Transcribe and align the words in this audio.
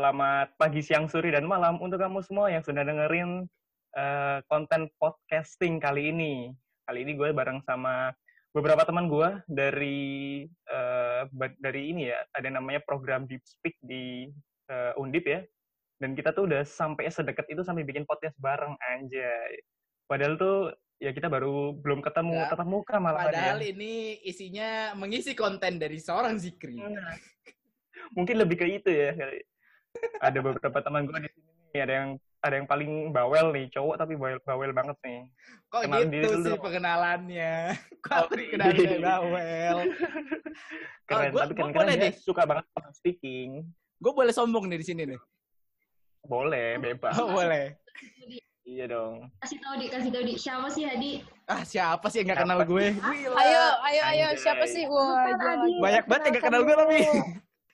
selamat 0.00 0.56
pagi, 0.56 0.80
siang, 0.80 1.12
sore, 1.12 1.28
dan 1.28 1.44
malam 1.44 1.76
untuk 1.76 2.00
kamu 2.00 2.24
semua 2.24 2.48
yang 2.48 2.64
sudah 2.64 2.88
dengerin 2.88 3.44
uh, 3.92 4.40
konten 4.48 4.88
podcasting 4.96 5.76
kali 5.76 6.08
ini. 6.08 6.56
Kali 6.88 7.04
ini 7.04 7.20
gue 7.20 7.36
bareng 7.36 7.60
sama 7.68 8.08
beberapa 8.56 8.80
teman 8.88 9.12
gue 9.12 9.44
dari 9.44 10.48
uh, 10.72 11.28
dari 11.60 11.92
ini 11.92 12.08
ya, 12.08 12.16
ada 12.32 12.48
namanya 12.48 12.80
program 12.88 13.28
Deep 13.28 13.44
Speak 13.44 13.76
di 13.84 14.24
uh, 14.72 14.96
Undip 14.96 15.28
ya. 15.28 15.44
Dan 16.00 16.16
kita 16.16 16.32
tuh 16.32 16.48
udah 16.48 16.64
sampai 16.64 17.12
sedekat 17.12 17.44
itu 17.52 17.60
sampai 17.60 17.84
bikin 17.84 18.08
podcast 18.08 18.40
bareng 18.40 18.72
anjay. 18.96 19.52
Padahal 20.08 20.40
tuh 20.40 20.72
ya 20.96 21.12
kita 21.12 21.28
baru 21.28 21.76
belum 21.76 22.00
ketemu 22.00 22.40
ya, 22.40 22.48
tatap 22.48 22.68
muka 22.72 22.96
malah 22.96 23.28
Padahal 23.28 23.60
ya. 23.60 23.68
ini 23.68 24.16
isinya 24.24 24.96
mengisi 24.96 25.36
konten 25.36 25.76
dari 25.76 26.00
seorang 26.00 26.40
Zikri. 26.40 26.80
Nah, 26.80 27.20
mungkin 28.16 28.40
lebih 28.40 28.64
ke 28.64 28.66
itu 28.80 28.88
ya 28.88 29.12
ada 30.20 30.38
beberapa 30.40 30.78
teman 30.84 31.08
gue 31.08 31.18
di 31.26 31.30
sini 31.32 31.50
nih 31.74 31.82
ada 31.86 31.94
yang 31.94 32.08
ada 32.40 32.54
yang 32.56 32.68
paling 32.68 32.92
bawel 33.12 33.52
nih 33.52 33.68
cowok 33.68 33.96
tapi 34.00 34.16
bawel 34.16 34.38
bawel 34.42 34.70
banget 34.72 34.96
nih 35.04 35.20
kok 35.68 35.80
Kenalin 35.86 36.08
gitu 36.08 36.28
sih 36.40 36.52
dulu. 36.56 36.64
pengenalannya 36.64 37.54
kok 38.06 38.16
oh, 38.16 38.28
kenalin 38.32 39.00
bawel 39.00 39.76
keren 41.08 41.28
oh, 41.28 41.32
gua, 41.36 41.42
tapi 41.44 41.54
kan 41.56 41.66
boleh 41.72 41.94
deh 42.00 42.12
suka 42.16 42.42
banget 42.48 42.64
speaking 42.96 43.64
gue 44.00 44.12
boleh 44.12 44.32
sombong 44.32 44.66
nih 44.72 44.78
di 44.80 44.86
sini 44.86 45.02
nih 45.04 45.20
boleh 46.24 46.80
bebas 46.80 47.14
oh, 47.20 47.32
boleh 47.38 47.76
Iya 48.70 48.86
dong. 48.86 49.26
Kasih 49.42 49.58
tau 49.58 49.74
di, 49.82 49.90
kasih 49.90 50.10
tau 50.14 50.22
di. 50.22 50.34
Siapa 50.38 50.68
sih 50.70 50.86
Hadi? 50.86 51.12
Ah 51.50 51.66
siapa 51.66 52.06
sih 52.06 52.22
yang 52.22 52.38
gak 52.38 52.46
kenal 52.46 52.62
gue? 52.62 52.86
Ayo, 53.02 53.30
ayo, 53.82 54.02
ayo. 54.14 54.26
Siapa 54.38 54.62
sih? 54.70 54.86
Wah, 54.86 55.26
banyak 55.82 56.06
banget 56.06 56.22
yang 56.22 56.34
gak 56.38 56.44
kenal 56.46 56.62
gue 56.62 56.76
tapi. 56.78 56.98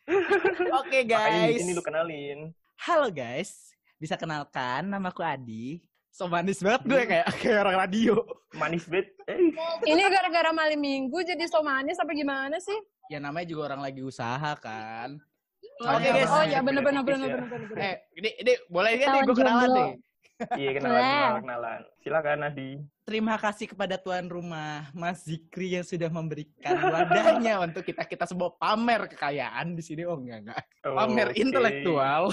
Oke 0.79 0.87
okay, 0.87 1.03
guys. 1.03 1.59
ini 1.59 1.75
lu 1.75 1.83
kenalin. 1.83 2.55
Halo 2.79 3.11
guys, 3.11 3.75
bisa 3.99 4.15
kenalkan 4.15 4.87
nama 4.87 5.11
aku 5.11 5.19
Adi. 5.19 5.83
So 6.15 6.31
manis 6.31 6.63
banget 6.63 6.87
gue 6.87 7.03
kayak 7.11 7.27
kayak 7.43 7.59
orang 7.67 7.77
radio. 7.83 8.23
Manis 8.55 8.87
banget. 8.87 9.11
Eh. 9.27 9.51
Ini 9.83 10.01
gara-gara 10.07 10.55
malam 10.55 10.79
minggu 10.79 11.27
jadi 11.27 11.43
so 11.51 11.59
manis 11.67 11.99
apa 11.99 12.15
gimana 12.15 12.63
sih? 12.63 12.79
Ya 13.11 13.19
namanya 13.19 13.51
juga 13.51 13.75
orang 13.75 13.83
lagi 13.83 14.07
usaha 14.07 14.55
kan. 14.63 15.19
Oke 15.83 15.91
okay, 15.99 16.11
guys. 16.23 16.31
Oh 16.31 16.45
ya 16.47 16.63
bener-bener 16.63 17.03
bener-bener. 17.03 17.41
Eh 17.75 17.95
ini 18.15 18.31
ini 18.47 18.53
boleh 18.71 18.91
ya 18.95 19.07
nih 19.11 19.21
gue 19.27 19.35
kenalan 19.35 19.69
nih. 19.75 19.91
Iya 20.37 20.71
kenalan, 20.77 21.01
kenalan, 21.01 21.41
kenalan. 21.41 21.81
Silakan 22.05 22.45
Adi. 22.45 22.71
Terima 23.09 23.35
kasih 23.41 23.67
kepada 23.73 23.97
tuan 23.97 24.29
rumah 24.29 24.93
Mas 24.93 25.25
Zikri 25.25 25.73
yang 25.73 25.87
sudah 25.87 26.13
memberikan 26.13 26.77
wadahnya 26.77 27.57
untuk 27.67 27.81
kita 27.81 28.05
kita 28.05 28.29
semua 28.29 28.53
pamer 28.61 29.09
kekayaan 29.09 29.73
di 29.73 29.83
sini. 29.83 30.05
Oh 30.05 30.21
enggak 30.21 30.45
enggak. 30.45 30.63
Pamer 30.85 31.29
okay. 31.33 31.41
intelektual. 31.41 32.29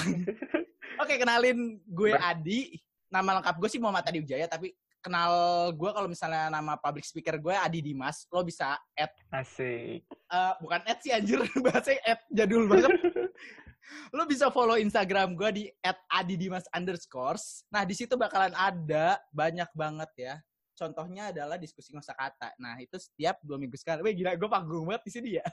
Oke 1.01 1.15
kenalin 1.15 1.79
gue 1.87 2.11
Adi. 2.19 2.75
Nama 3.07 3.39
lengkap 3.39 3.55
gue 3.55 3.69
sih 3.71 3.79
Muhammad 3.79 4.03
Adi 4.03 4.19
Wijaya 4.19 4.49
tapi 4.51 4.75
kenal 5.03 5.31
gue 5.75 5.91
kalau 5.91 6.07
misalnya 6.07 6.47
nama 6.47 6.79
public 6.79 7.03
speaker 7.03 7.35
gue 7.35 7.51
Adi 7.51 7.83
Dimas. 7.83 8.23
Lo 8.31 8.41
bisa 8.47 8.79
add. 8.95 9.11
Asik. 9.35 10.07
Uh, 10.31 10.55
bukan 10.63 10.81
add 10.87 10.99
sih 11.03 11.11
anjir 11.11 11.43
bahasa 11.67 11.93
add 12.07 12.23
jadul 12.31 12.71
banget. 12.71 12.95
Lo 14.15 14.23
bisa 14.23 14.47
follow 14.47 14.79
Instagram 14.79 15.35
gue 15.35 15.49
di 15.51 15.63
@adidimas 16.07 16.63
underscores. 16.71 17.67
Nah, 17.67 17.83
di 17.83 17.91
situ 17.91 18.15
bakalan 18.15 18.55
ada 18.55 19.19
banyak 19.35 19.67
banget 19.75 20.11
ya. 20.15 20.35
Contohnya 20.73 21.29
adalah 21.29 21.59
diskusi 21.59 21.93
masa 21.93 22.15
kata. 22.17 22.55
Nah, 22.57 22.79
itu 22.81 22.97
setiap 22.97 23.37
dua 23.43 23.61
minggu 23.61 23.77
sekali. 23.77 24.01
Wih, 24.01 24.15
gila, 24.17 24.39
gue 24.39 24.49
panggung 24.49 24.87
banget 24.89 25.03
di 25.05 25.11
sini 25.11 25.29
ya. 25.37 25.45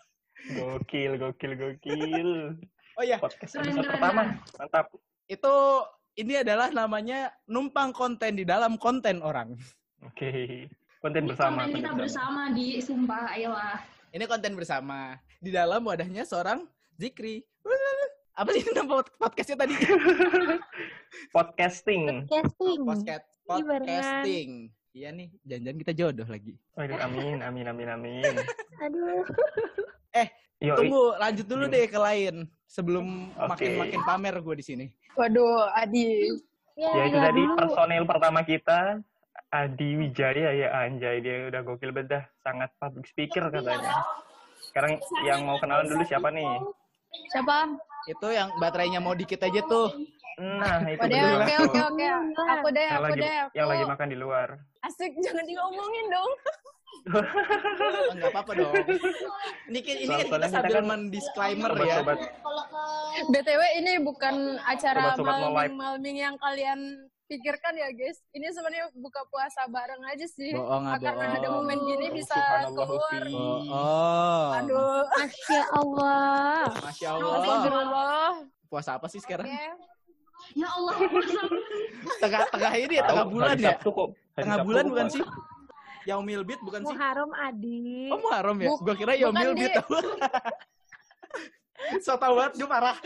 Gokil, 0.57 1.21
gokil, 1.21 1.53
gokil. 1.59 2.31
Oh 2.99 3.07
iya. 3.07 3.17
Podcast 3.17 3.57
episode 3.57 3.87
pertama. 3.87 4.37
Mantap. 4.61 4.93
Itu 5.25 5.55
ini 6.17 6.35
adalah 6.41 6.73
namanya 6.73 7.31
numpang 7.47 7.95
konten 7.95 8.39
di 8.39 8.45
dalam 8.49 8.81
konten 8.81 9.23
orang. 9.23 9.55
Oke. 10.07 10.17
Okay. 10.17 10.51
Konten 11.01 11.29
bersama. 11.29 11.65
Konten 11.69 11.81
kita 11.81 11.93
bersama 11.97 12.43
di 12.53 12.83
Sumpah, 12.83 13.33
ayolah. 13.33 13.79
Ini 14.11 14.25
konten 14.27 14.53
bersama. 14.59 15.17
Di 15.41 15.51
dalam 15.55 15.81
wadahnya 15.87 16.27
seorang 16.27 16.67
Zikri 17.01 17.47
apa 18.41 18.57
sih 18.57 18.65
nama 18.73 19.05
podcastnya 19.21 19.57
tadi? 19.61 19.77
podcasting. 21.37 22.25
Podcasting. 22.25 22.79
Podcast, 22.89 23.27
podcasting. 23.45 24.51
Iya 24.97 25.13
nih, 25.13 25.29
jangan-jangan 25.45 25.79
kita 25.85 25.93
jodoh 25.93 26.25
lagi. 26.25 26.57
Aduh, 26.75 26.99
amin, 26.99 27.45
amin, 27.45 27.67
amin, 27.69 27.89
amin. 27.93 28.35
Aduh. 28.89 29.23
Eh, 30.11 30.29
Yo, 30.61 30.77
tunggu, 30.77 31.17
lanjut 31.17 31.47
dulu 31.47 31.65
deh 31.71 31.87
ke 31.89 31.97
lain 31.97 32.45
sebelum 32.67 33.33
makin 33.33 33.71
makin 33.81 34.01
pamer 34.05 34.35
gue 34.43 34.55
di 34.61 34.65
sini. 34.67 34.87
Waduh, 35.17 35.71
Adi. 35.73 36.29
Ya, 36.77 36.91
ya 36.97 37.03
itu 37.09 37.19
ya 37.19 37.25
tadi 37.31 37.43
dulu. 37.47 37.57
personil 37.57 38.05
pertama 38.05 38.41
kita, 38.45 39.01
Adi 39.51 39.89
Wijaya 39.97 40.51
ya 40.53 40.69
anjay 40.85 41.23
dia 41.23 41.49
udah 41.49 41.61
gokil 41.65 41.95
bedah, 41.95 42.27
sangat 42.43 42.71
public 42.77 43.07
speaker 43.09 43.49
katanya. 43.49 44.05
Sekarang 44.71 45.01
yang 45.25 45.49
mau 45.49 45.57
kenalan 45.59 45.89
dulu 45.89 46.03
siapa 46.05 46.29
nih? 46.31 46.47
Siapa? 47.33 47.75
Itu 48.07 48.29
yang 48.31 48.55
baterainya 48.59 49.01
mau 49.03 49.15
dikit 49.17 49.41
aja 49.43 49.61
tuh. 49.65 49.93
Nah, 50.41 50.81
itu 50.89 51.05
Oke, 51.05 51.21
oke, 51.21 51.81
oke, 51.85 52.07
oke. 52.09 52.45
Aku 52.49 52.69
deh, 52.73 52.89
aku 52.89 53.13
deh. 53.19 53.35
Aku. 53.45 53.57
Yang 53.57 53.67
lagi 53.69 53.85
makan 53.85 54.07
di 54.09 54.17
luar. 54.17 54.49
Asik, 54.81 55.13
jangan 55.21 55.45
diomongin 55.45 56.07
dong. 56.09 56.33
Enggak 58.15 58.31
apa-apa 58.33 58.53
dong. 58.57 58.75
Ini, 59.71 59.79
ini 59.81 60.05
kan 60.11 60.27
kita 60.27 60.49
sambil 60.53 60.77
kan 60.81 60.85
mendisclaimer 60.87 61.73
ya. 61.85 61.97
Sobat. 62.03 62.19
BTW 63.31 63.61
ini 63.81 63.93
bukan 64.05 64.61
acara 64.65 65.17
malming-malming 65.17 66.17
yang 66.21 66.35
kalian 66.41 67.09
pikirkan 67.31 67.73
ya 67.79 67.89
guys. 67.95 68.19
Ini 68.35 68.51
sebenarnya 68.51 68.91
buka 68.99 69.23
puasa 69.31 69.71
bareng 69.71 70.03
aja 70.11 70.27
sih. 70.27 70.51
Boong, 70.51 70.85
ah, 70.91 70.99
Karena 70.99 71.39
ada 71.39 71.49
momen 71.55 71.79
gini 71.87 72.07
bisa 72.11 72.35
keluar. 72.75 73.23
Oh. 73.71 74.59
Aduh. 74.59 75.07
Masya 75.15 75.63
Allah. 75.79 76.65
Masya 76.75 77.09
Allah. 77.15 78.33
Puasa 78.67 78.99
apa 78.99 79.07
sih 79.07 79.23
sekarang? 79.23 79.47
Okay. 79.47 79.71
Ya 80.59 80.69
Allah. 80.73 80.97
Tengah-tengah 82.19 82.73
ini 82.75 82.95
ya, 82.99 83.03
tengah 83.07 83.27
bulan 83.31 83.55
ya? 83.61 83.75
Tengah 84.35 84.59
bulan 84.67 84.85
bukan 84.91 85.07
sih? 85.07 85.23
Yaumil 86.09 86.43
Bid 86.45 86.61
bukan 86.65 86.81
sih? 86.85 86.97
Muharram 86.97 87.31
Adi. 87.37 88.09
Oh 88.09 88.19
Muharram 88.21 88.59
ya? 88.61 88.69
Gue 88.77 88.95
kira 88.97 89.13
Yaumil 89.17 89.53
Bid. 89.57 89.73
so 92.05 92.17
tau 92.17 92.37
banget, 92.37 92.53
gue 92.61 92.69
parah. 92.69 92.97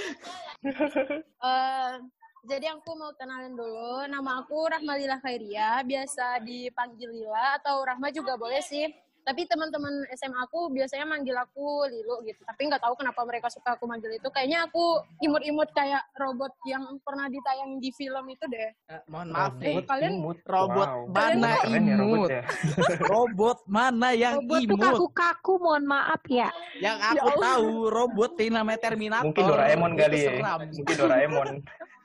uh, 1.42 1.92
jadi 2.50 2.76
aku 2.76 2.90
mau 2.94 3.10
kenalin 3.16 3.54
dulu. 3.54 4.06
Nama 4.06 4.30
aku 4.44 4.58
Rahmalila 4.70 5.18
Khairia, 5.22 5.82
biasa 5.82 6.42
dipanggil 6.44 7.10
Lila 7.10 7.58
atau 7.58 7.82
Rahma 7.82 8.10
juga 8.14 8.38
boleh 8.38 8.62
sih. 8.62 8.86
Tapi 9.24 9.48
teman-teman 9.48 10.04
SMA 10.12 10.36
aku 10.44 10.68
biasanya 10.68 11.08
manggil 11.08 11.32
aku 11.40 11.88
Lilu 11.88 12.20
gitu. 12.28 12.44
Tapi 12.44 12.68
nggak 12.68 12.84
tahu 12.84 12.94
kenapa 13.00 13.24
mereka 13.24 13.48
suka 13.48 13.72
aku 13.72 13.88
manggil 13.88 14.12
itu. 14.12 14.28
Kayaknya 14.28 14.68
aku 14.68 15.00
imut-imut 15.24 15.72
kayak 15.72 16.04
robot 16.20 16.52
yang 16.68 16.84
pernah 17.00 17.32
ditayang 17.32 17.80
di 17.80 17.88
film 17.96 18.24
itu 18.28 18.44
deh. 18.52 18.68
Eh, 18.92 19.00
mohon 19.08 19.32
maaf 19.32 19.56
nih. 19.56 19.80
Eh, 19.80 19.84
kalian 19.88 20.12
imut. 20.20 20.38
robot 20.44 20.88
wow. 20.92 21.08
mana 21.08 21.50
ya, 21.56 21.80
imut? 21.80 22.28
Ya, 22.28 22.42
robot, 23.16 23.58
mana 23.64 24.08
yang 24.12 24.44
robot 24.44 24.60
imut? 24.60 24.76
Robot 24.76 24.76
tuh 24.76 24.92
kaku-kaku, 24.92 25.52
mohon 25.56 25.84
maaf 25.88 26.22
ya. 26.28 26.48
Yang 26.76 26.98
aku 27.00 27.16
ya 27.16 27.34
tahu 27.40 27.70
robot 27.88 28.32
ini 28.36 28.52
namanya 28.52 28.78
Terminator. 28.84 29.24
Mungkin 29.24 29.44
Doraemon 29.48 29.92
kali 29.96 30.18
ya. 30.20 30.32
Mungkin 30.60 30.96
Doraemon. 31.00 31.48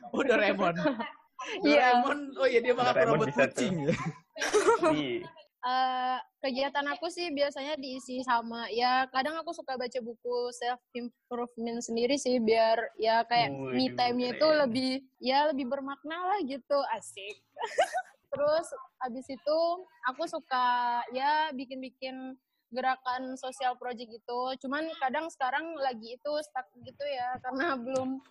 Oh 0.09 0.25
Doraemon. 0.25 0.73
Iya. 1.61 2.01
Doraemon. 2.01 2.19
Oh 2.41 2.47
iya 2.49 2.59
dia 2.65 2.73
malah 2.73 2.97
robot 2.97 3.29
kucing. 3.29 3.93
Uh, 5.63 6.17
kegiatan 6.39 6.85
aku 6.95 7.11
sih 7.11 7.31
biasanya 7.35 7.75
diisi 7.75 8.23
sama 8.23 8.67
ya 8.71 9.07
kadang 9.11 9.35
aku 9.39 9.51
suka 9.51 9.75
baca 9.75 9.99
buku 9.99 10.51
self 10.55 10.79
improvement 10.95 11.83
sendiri 11.83 12.15
sih 12.15 12.39
biar 12.39 12.79
ya 12.95 13.23
kayak 13.27 13.51
oh, 13.51 13.71
me 13.75 13.91
time-nya 13.91 14.35
itu 14.35 14.47
lebih 14.47 14.91
ya 15.19 15.51
lebih 15.51 15.67
bermakna 15.67 16.35
lah 16.35 16.39
gitu 16.43 16.77
asik. 16.95 17.35
Terus 18.29 18.67
habis 19.01 19.25
itu 19.25 19.59
aku 20.05 20.29
suka 20.29 21.01
ya 21.11 21.49
bikin-bikin 21.49 22.37
gerakan 22.69 23.33
sosial 23.33 23.73
project 23.81 24.13
gitu. 24.13 24.53
Cuman 24.61 24.85
kadang 25.01 25.25
sekarang 25.33 25.73
lagi 25.81 26.13
itu 26.13 26.31
stuck 26.45 26.69
gitu 26.77 27.03
ya 27.09 27.41
karena 27.41 27.73
belum 27.73 28.21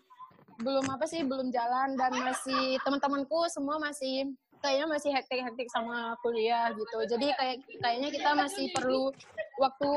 belum 0.59 0.87
apa 0.91 1.07
sih 1.07 1.23
belum 1.23 1.55
jalan 1.55 1.95
dan 1.95 2.11
masih 2.19 2.83
teman-temanku 2.83 3.47
semua 3.47 3.79
masih 3.79 4.27
kayaknya 4.63 4.87
masih 4.91 5.11
hektik-hektik 5.15 5.69
sama 5.71 6.15
kuliah 6.23 6.71
gitu. 6.75 6.99
Jadi 7.17 7.33
kayak 7.35 7.57
kayaknya 7.81 8.09
kita 8.13 8.31
masih 8.35 8.67
perlu 8.75 9.11
waktu 9.59 9.93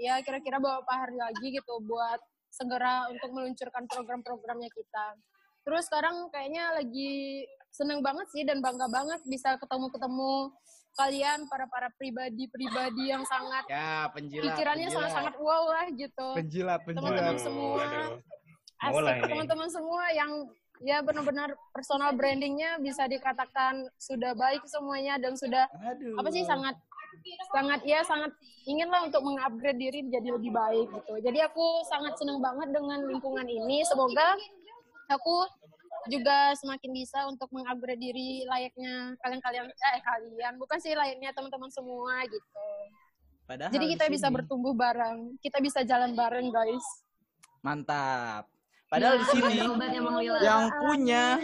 ya 0.00 0.20
kira-kira 0.24 0.56
beberapa 0.56 0.92
hari 0.96 1.16
lagi 1.16 1.46
gitu 1.52 1.74
buat 1.84 2.20
segera 2.50 3.06
untuk 3.12 3.30
meluncurkan 3.30 3.84
program-programnya 3.86 4.70
kita. 4.72 5.06
Terus 5.62 5.86
sekarang 5.86 6.32
kayaknya 6.32 6.72
lagi 6.74 7.44
seneng 7.70 8.02
banget 8.02 8.26
sih 8.34 8.42
dan 8.42 8.58
bangga 8.58 8.90
banget 8.90 9.22
bisa 9.28 9.54
ketemu-ketemu 9.60 10.50
kalian 10.98 11.46
para 11.46 11.70
para 11.70 11.86
pribadi-pribadi 11.94 13.14
yang 13.14 13.22
sangat 13.22 13.62
ya 13.70 14.10
penjilat 14.10 14.42
pikirannya 14.50 14.88
sangat-sangat 14.90 15.34
wow 15.38 15.64
lah 15.70 15.86
gitu. 15.94 16.28
Penjilat 16.34 16.82
penjilat. 16.82 17.14
Teman-teman 17.14 17.38
semua. 17.38 17.84
Mulai 18.90 19.20
asik 19.20 19.30
teman-teman 19.30 19.68
semua 19.70 20.04
yang 20.10 20.32
ya 20.80 21.04
benar-benar 21.04 21.52
personal 21.70 22.16
brandingnya 22.16 22.80
bisa 22.80 23.04
dikatakan 23.04 23.84
sudah 24.00 24.32
baik 24.32 24.64
semuanya 24.64 25.20
dan 25.20 25.36
sudah 25.36 25.68
Aduh. 25.84 26.16
apa 26.16 26.28
sih 26.32 26.42
sangat 26.42 26.72
sangat 27.52 27.80
ya 27.84 28.00
sangat 28.00 28.32
inginlah 28.64 29.04
untuk 29.04 29.20
mengupgrade 29.20 29.76
diri 29.76 30.08
jadi 30.08 30.28
lebih 30.30 30.50
baik 30.50 30.88
gitu. 30.88 31.14
Jadi 31.20 31.38
aku 31.44 31.84
sangat 31.84 32.16
senang 32.16 32.40
banget 32.40 32.72
dengan 32.72 33.04
lingkungan 33.04 33.44
ini. 33.44 33.84
Semoga 33.84 34.38
aku 35.10 35.44
juga 36.08 36.56
semakin 36.56 36.90
bisa 36.96 37.28
untuk 37.28 37.50
mengupgrade 37.52 38.00
diri 38.00 38.48
layaknya 38.48 39.20
kalian-kalian 39.20 39.68
eh 39.68 40.00
kalian 40.00 40.54
bukan 40.56 40.78
sih 40.80 40.96
layaknya 40.96 41.34
teman-teman 41.36 41.68
semua 41.68 42.24
gitu. 42.24 42.46
Padahal 43.44 43.74
Jadi 43.74 43.84
di 43.84 43.92
kita 43.98 44.06
bisa 44.08 44.30
sini- 44.30 44.36
bertumbuh 44.40 44.72
bareng, 44.72 45.34
kita 45.42 45.58
bisa 45.58 45.82
jalan 45.82 46.14
bareng 46.14 46.48
guys. 46.48 46.86
Mantap. 47.60 48.46
Padahal 48.90 49.16
di 49.16 49.26
sini 49.28 49.52
Lila. 49.54 50.42
yang 50.42 50.62
punya 50.76 51.38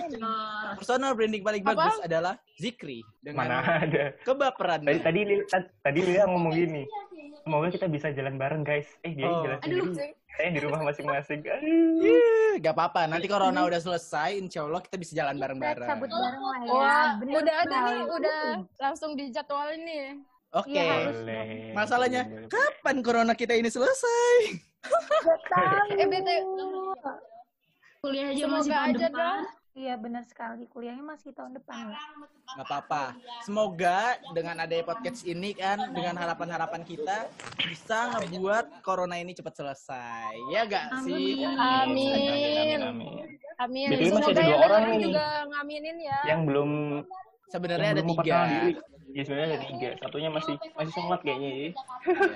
personal 0.75 1.15
branding 1.15 1.41
paling 1.41 1.63
Apa? 1.63 1.71
bagus 1.71 1.97
adalah 2.03 2.35
Zikri 2.53 3.07
Mana 3.25 3.63
dengan 3.63 3.87
ada. 3.87 4.05
kebaperan. 4.21 4.83
Tadi 4.83 4.99
tadi 4.99 5.21
Lil- 5.23 5.47
tad- 5.47 5.71
tadi 5.79 6.01
Lia 6.03 6.27
ngomong 6.27 6.51
gini. 6.51 6.83
Semoga 7.39 7.71
kita 7.71 7.87
bisa 7.87 8.11
jalan 8.11 8.35
bareng 8.35 8.61
guys. 8.61 8.91
Eh 9.01 9.15
dia 9.15 9.25
Oh. 9.25 9.47
jalan 9.47 9.63
Aduh. 9.63 9.95
sendiri. 9.95 10.11
Saya 10.37 10.49
di 10.51 10.61
rumah 10.61 10.81
masing-masing. 10.83 11.41
Aduh. 11.41 12.03
Ih, 12.11 12.55
Gak 12.59 12.75
apa-apa, 12.75 13.07
nanti 13.07 13.25
corona 13.25 13.63
udah 13.63 13.79
selesai, 13.79 14.35
insya 14.35 14.61
Allah 14.61 14.81
kita 14.81 14.97
bisa 14.97 15.15
jalan 15.15 15.37
bareng-bareng. 15.37 15.87
cabut 15.87 16.11
bareng 16.11 16.43
lah 16.43 16.59
ya. 16.59 16.71
Wah, 16.73 17.11
Bener 17.17 17.35
udah 17.39 17.55
ada 17.57 17.77
nih, 17.79 17.79
sekali. 17.97 18.17
udah 18.19 18.41
langsung 18.77 19.11
dijadwalin 19.15 19.81
nih. 19.81 20.05
Oke, 20.53 20.73
Iya, 20.73 20.83
harus. 20.83 21.17
Boleh. 21.17 21.47
masalahnya 21.73 22.23
kapan 22.49 22.97
corona 23.01 23.33
kita 23.33 23.55
ini 23.55 23.69
selesai? 23.69 24.35
Gak 24.83 25.41
tahu. 25.53 25.95
Eh, 25.95 26.07
BT. 26.07 26.29
Kuliah 28.07 28.27
aja 28.31 28.39
Semoga 28.41 28.57
masih 28.57 28.71
tahun 28.73 28.87
aja 28.89 28.99
depan. 29.03 29.19
dah. 29.19 29.41
Iya 29.77 29.95
benar 29.95 30.25
sekali. 30.25 30.65
Kuliahnya 30.67 31.05
masih 31.05 31.31
tahun 31.31 31.53
depan 31.53 31.93
ya. 31.93 32.01
Gak 32.57 32.65
apa-apa. 32.65 33.13
Semoga 33.45 33.99
dengan 34.33 34.57
adanya 34.57 34.81
podcast 34.83 35.21
ini 35.23 35.53
kan, 35.53 35.93
dengan 35.93 36.17
harapan-harapan 36.17 36.81
kita 36.81 37.29
bisa 37.61 38.09
ngebuat 38.17 38.81
corona 38.81 39.21
ini 39.21 39.37
cepat 39.37 39.53
selesai. 39.53 40.33
Ya 40.49 40.65
gak 40.65 41.05
sih? 41.05 41.45
Amin. 41.45 41.61
Amin. 41.61 42.79
Amin. 42.81 43.27
Amin. 43.59 43.89
BTW 43.93 44.01
masih 44.01 44.09
Semoga 44.17 44.33
ada 44.33 44.41
dua 44.41 44.49
yang 44.49 44.65
orang 44.65 44.83
nih. 44.89 45.01
juga 45.05 45.25
ngaminin 45.53 45.97
ya. 46.01 46.19
Yang 46.25 46.41
belum 46.49 46.71
Sebenarnya 47.49 47.91
ada 47.93 48.03
tiga. 48.05 48.39
Ya 49.09 49.23
sebenarnya 49.25 49.49
ada 49.55 49.61
tiga. 49.65 49.89
Satunya 49.97 50.29
masih 50.29 50.55
masih 50.75 50.93
sholat 50.93 51.21
kayaknya 51.23 51.51
ya. 51.51 51.69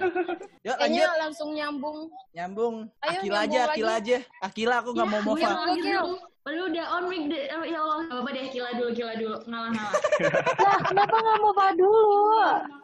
Yuk 0.66 0.76
Kayaknya 0.76 1.02
lanjut, 1.04 1.20
langsung 1.20 1.48
nyambung. 1.52 1.98
nyambung. 2.32 2.74
Ayo, 3.00 3.18
Akila 3.18 3.20
nyambung 3.20 3.44
aja, 3.44 3.60
lagi. 3.60 3.70
Akila 3.74 3.92
aja. 3.92 4.18
Akila 4.40 4.74
aku 4.80 4.88
gak 4.92 5.06
mau 5.06 5.18
Iya, 5.18 5.26
Mova. 5.26 5.40
iya, 5.40 5.52
Gokil. 5.66 6.04
Padahal 6.40 6.66
udah 6.72 6.86
on 6.90 7.04
mic 7.06 7.22
deh. 7.28 7.44
Oh, 7.52 7.64
ya 7.64 7.78
Allah, 7.78 7.96
gak 8.00 8.08
apa-apa 8.10 8.30
deh. 8.32 8.44
Kila 8.48 8.70
dulu, 8.72 8.90
kila 8.90 9.12
dulu. 9.14 9.36
Ngalah-ngalah. 9.44 9.92
Lah, 10.64 10.78
kenapa 10.82 11.16
nggak 11.20 11.36
mau 11.38 11.52
Pak 11.52 11.70
dulu? 11.76 12.40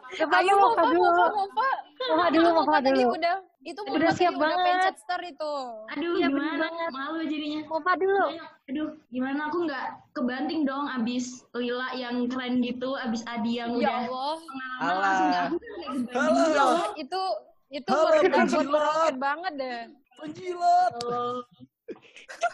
Coba 0.07 0.35
Ayo 0.37 0.53
mau 0.53 0.61
Mova, 0.61 0.81
dulu. 0.85 1.01
Mova, 1.01 1.25
Mova. 1.33 1.69
Mova 2.07 2.25
dulu, 2.29 2.47
Mova 2.47 2.61
Mova 2.61 2.77
tadi 2.77 2.89
dulu. 2.93 3.11
udah 3.17 3.35
itu 3.67 3.81
Udah 3.83 3.99
Mova 4.01 4.15
siap 4.15 4.31
Udah 4.31 4.41
banget. 4.41 4.63
pencet 4.65 4.95
start 4.97 5.23
itu. 5.27 5.53
Aduh, 5.89 6.13
bener 6.15 6.29
gimana? 6.31 6.55
banget. 6.57 6.89
Malu 6.89 7.19
jadinya. 7.21 7.61
Mau 7.67 7.79
Pak 7.79 7.95
dulu. 7.97 8.25
Aduh, 8.65 8.87
gimana 9.07 9.41
aku 9.45 9.57
nggak 9.63 9.85
kebanting 10.13 10.61
dong 10.63 10.85
abis 10.89 11.25
Lila 11.51 11.91
yang 11.93 12.15
keren 12.25 12.59
gitu, 12.59 12.95
abis 12.95 13.21
Adi 13.25 13.51
yang 13.57 13.75
Ya 13.75 13.77
udah 13.77 13.95
Allah. 14.01 14.33
pengalaman 14.39 14.95
langsung 14.97 15.27
nggak 15.27 15.43
aku 15.43 15.57
kan 15.59 15.95
gitu. 15.99 16.71
Itu 16.97 17.21
itu 17.67 17.89
Halo, 17.89 18.07
buat 18.07 18.31
penjilat. 18.31 19.13
banget 19.17 19.53
deh. 19.55 19.79
Penjilat. 20.17 20.91
Oh, 21.03 21.37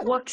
Wax. 0.03 0.27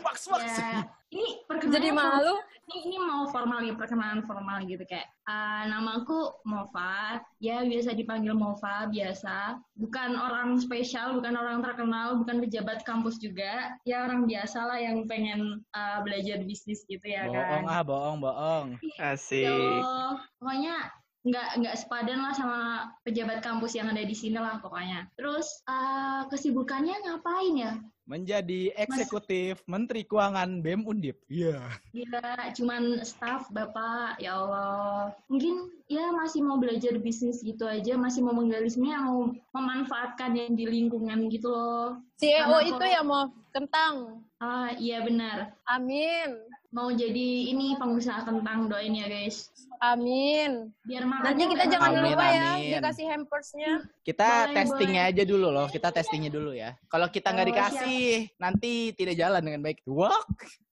Wax, 0.00 0.18
wax. 0.28 0.42
ya. 0.48 0.86
Ini 1.08 1.48
perkenalan 1.48 1.74
Jadi 1.80 1.88
malu. 1.88 2.34
Ini, 2.68 2.76
ini 2.84 2.96
mau 3.00 3.24
formal 3.32 3.64
nih, 3.64 3.72
perkenalan 3.80 4.28
formal 4.28 4.60
gitu 4.68 4.84
kayak 4.84 5.08
uh, 5.24 5.64
nama 5.64 6.04
aku 6.04 6.36
Mova, 6.44 7.16
ya 7.40 7.64
biasa 7.64 7.96
dipanggil 7.96 8.36
Mova 8.36 8.84
biasa. 8.92 9.56
Bukan 9.72 10.20
orang 10.20 10.60
spesial, 10.60 11.16
bukan 11.16 11.32
orang 11.32 11.64
terkenal, 11.64 12.20
bukan 12.20 12.44
pejabat 12.44 12.84
kampus 12.84 13.16
juga. 13.16 13.72
Ya 13.88 14.04
orang 14.04 14.28
biasa 14.28 14.68
lah 14.68 14.76
yang 14.84 15.08
pengen 15.08 15.64
uh, 15.72 16.04
belajar 16.04 16.44
bisnis 16.44 16.84
gitu 16.84 17.08
ya 17.08 17.24
kan. 17.32 17.64
Bohong 17.64 17.66
ah, 17.72 17.82
bohong, 17.82 18.16
bohong. 18.20 18.66
Ya 19.00 19.16
Asik. 19.16 19.48
Allah, 19.48 20.20
pokoknya 20.36 20.76
nggak 21.24 21.48
nggak 21.64 21.76
sepadan 21.76 22.20
lah 22.20 22.32
sama 22.36 22.60
pejabat 23.02 23.40
kampus 23.40 23.74
yang 23.74 23.88
ada 23.88 24.04
di 24.04 24.12
sini 24.12 24.36
lah 24.36 24.60
pokoknya. 24.60 25.08
Terus 25.16 25.64
uh, 25.64 26.28
kesibukannya 26.28 27.00
ngapain 27.00 27.56
ya? 27.56 27.72
Menjadi 28.08 28.72
eksekutif 28.72 29.60
Menteri 29.68 30.00
Keuangan 30.00 30.64
BEM 30.64 30.88
Undip. 30.88 31.20
Iya. 31.28 31.60
Gila, 31.92 32.56
cuman 32.56 33.04
staff 33.04 33.52
bapak, 33.52 34.16
ya 34.16 34.32
Allah. 34.32 35.12
Mungkin 35.28 35.68
ya 35.92 36.08
masih 36.16 36.40
mau 36.40 36.56
belajar 36.56 36.96
bisnis 36.96 37.44
gitu 37.44 37.68
aja, 37.68 38.00
masih 38.00 38.24
mau 38.24 38.32
menggali 38.32 38.64
sebenarnya 38.72 39.04
mau 39.04 39.28
memanfaatkan 39.52 40.32
yang 40.32 40.56
di 40.56 40.64
lingkungan 40.64 41.28
gitu 41.28 41.52
loh. 41.52 42.00
CEO 42.16 42.48
Sama 42.48 42.64
itu 42.64 42.80
kok- 42.80 42.88
ya 42.96 43.00
mau 43.04 43.28
kentang. 43.52 44.24
Ah 44.40 44.72
iya 44.72 45.04
benar. 45.04 45.52
Amin. 45.68 46.40
Mau 46.72 46.88
jadi 46.88 47.28
ini 47.52 47.76
pengusaha 47.76 48.24
kentang 48.24 48.72
doain 48.72 48.96
ya 48.96 49.04
guys. 49.04 49.52
Amin. 49.78 50.70
Biar 50.82 51.02
Nanti 51.06 51.42
kita 51.46 51.64
enak. 51.64 51.72
jangan 51.72 51.90
Amin, 51.94 52.02
lupa 52.10 52.24
ya 52.26 52.44
amin. 52.54 52.72
dikasih 52.78 53.04
hampersnya. 53.08 53.72
Kita 54.02 54.28
Boleh, 54.28 54.54
testingnya 54.54 55.02
aja 55.06 55.22
dulu 55.22 55.48
loh. 55.48 55.66
Kita 55.70 55.88
testingnya 55.90 56.30
dulu 56.30 56.50
ya. 56.52 56.74
Kalau 56.86 57.06
kita 57.08 57.30
nggak 57.30 57.46
Oh, 57.46 57.50
dikasih, 57.54 58.04
nanti 58.36 58.92
tidak 58.92 59.14
jalan 59.16 59.42
dengan 59.42 59.60
baik. 59.62 59.78
Wah. 59.86 60.18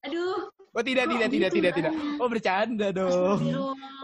Aduh. 0.05 0.51
Oh 0.77 0.85
tidak, 0.85 1.09
Kok 1.09 1.13
tidak, 1.17 1.29
tidak, 1.33 1.51
gitu, 1.51 1.57
tidak, 1.57 1.73
tidak. 1.73 1.93
Oh 2.21 2.29
bercanda 2.29 2.87
dong. 2.93 3.41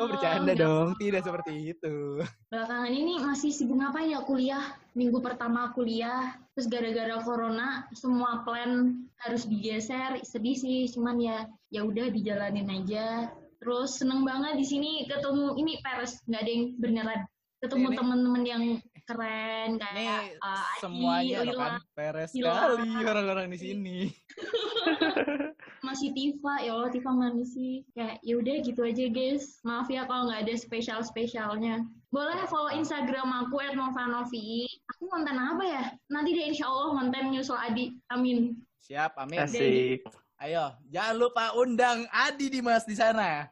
Oh 0.01 0.07
bercanda 0.09 0.53
dong. 0.57 0.97
Tidak 0.97 1.21
seperti 1.21 1.77
itu. 1.77 2.25
belakangan 2.49 2.89
ini 2.89 3.21
masih 3.21 3.53
sibuk 3.53 3.77
ngapain 3.77 4.09
ya 4.09 4.25
kuliah 4.25 4.65
minggu 4.93 5.21
pertama 5.21 5.73
kuliah 5.77 6.37
terus 6.53 6.69
gara-gara 6.69 7.17
corona 7.25 7.89
semua 7.97 8.45
plan 8.45 8.93
harus 9.25 9.49
digeser 9.49 10.21
sedih 10.21 10.53
sih 10.57 10.85
cuman 10.93 11.17
ya 11.17 11.39
ya 11.73 11.81
udah 11.81 12.13
dijalanin 12.13 12.69
aja 12.69 13.33
terus 13.63 14.03
seneng 14.03 14.27
banget 14.27 14.59
di 14.59 14.67
sini 14.67 15.07
ketemu 15.07 15.55
ini 15.55 15.79
Peres 15.87 16.19
nggak 16.27 16.43
ada 16.43 16.51
yang 16.51 16.65
beneran 16.83 17.21
ketemu 17.63 17.87
Ini- 17.89 17.97
teman-teman 18.03 18.43
yang 18.43 18.65
keren 19.07 19.71
Ini 19.79 19.83
kayak 19.83 20.23
uh, 20.39 20.51
Adi, 20.51 20.79
semuanya 20.83 21.39
loh 21.43 21.47
Lila, 21.47 21.63
kan. 21.63 21.73
Peres 21.95 22.31
Lila. 22.35 22.51
sekali 22.55 22.91
orang-orang 23.03 23.47
di 23.51 23.59
sini. 23.59 23.97
masih 25.87 26.15
Tifa 26.15 26.63
ya 26.63 26.79
Allah 26.79 26.91
Tifa 26.95 27.11
mana 27.11 27.43
sih 27.43 27.83
kayak 27.99 28.23
ya 28.23 28.39
udah 28.39 28.55
gitu 28.63 28.81
aja 28.87 29.05
guys 29.11 29.59
maaf 29.67 29.91
ya 29.91 30.07
kalau 30.07 30.31
nggak 30.31 30.47
ada 30.47 30.55
spesial 30.55 31.03
spesialnya 31.03 31.83
boleh 32.15 32.39
follow 32.47 32.71
Instagram 32.71 33.35
aku 33.47 33.59
@novanovi 33.75 34.71
aku 34.95 35.11
konten 35.11 35.35
apa 35.35 35.63
ya 35.67 35.83
nanti 36.07 36.39
deh 36.39 36.55
insya 36.55 36.71
Allah 36.71 36.95
konten 36.95 37.35
nyusul 37.35 37.59
Adi 37.59 37.99
amin 38.15 38.55
Siap, 38.83 39.15
amin. 39.15 39.47
Asik. 39.47 40.03
Ayo, 40.43 40.75
jangan 40.91 41.15
lupa 41.23 41.55
undang 41.55 42.03
Adi 42.11 42.51
Dimas 42.51 42.83
di 42.83 42.99
sana. 42.99 43.47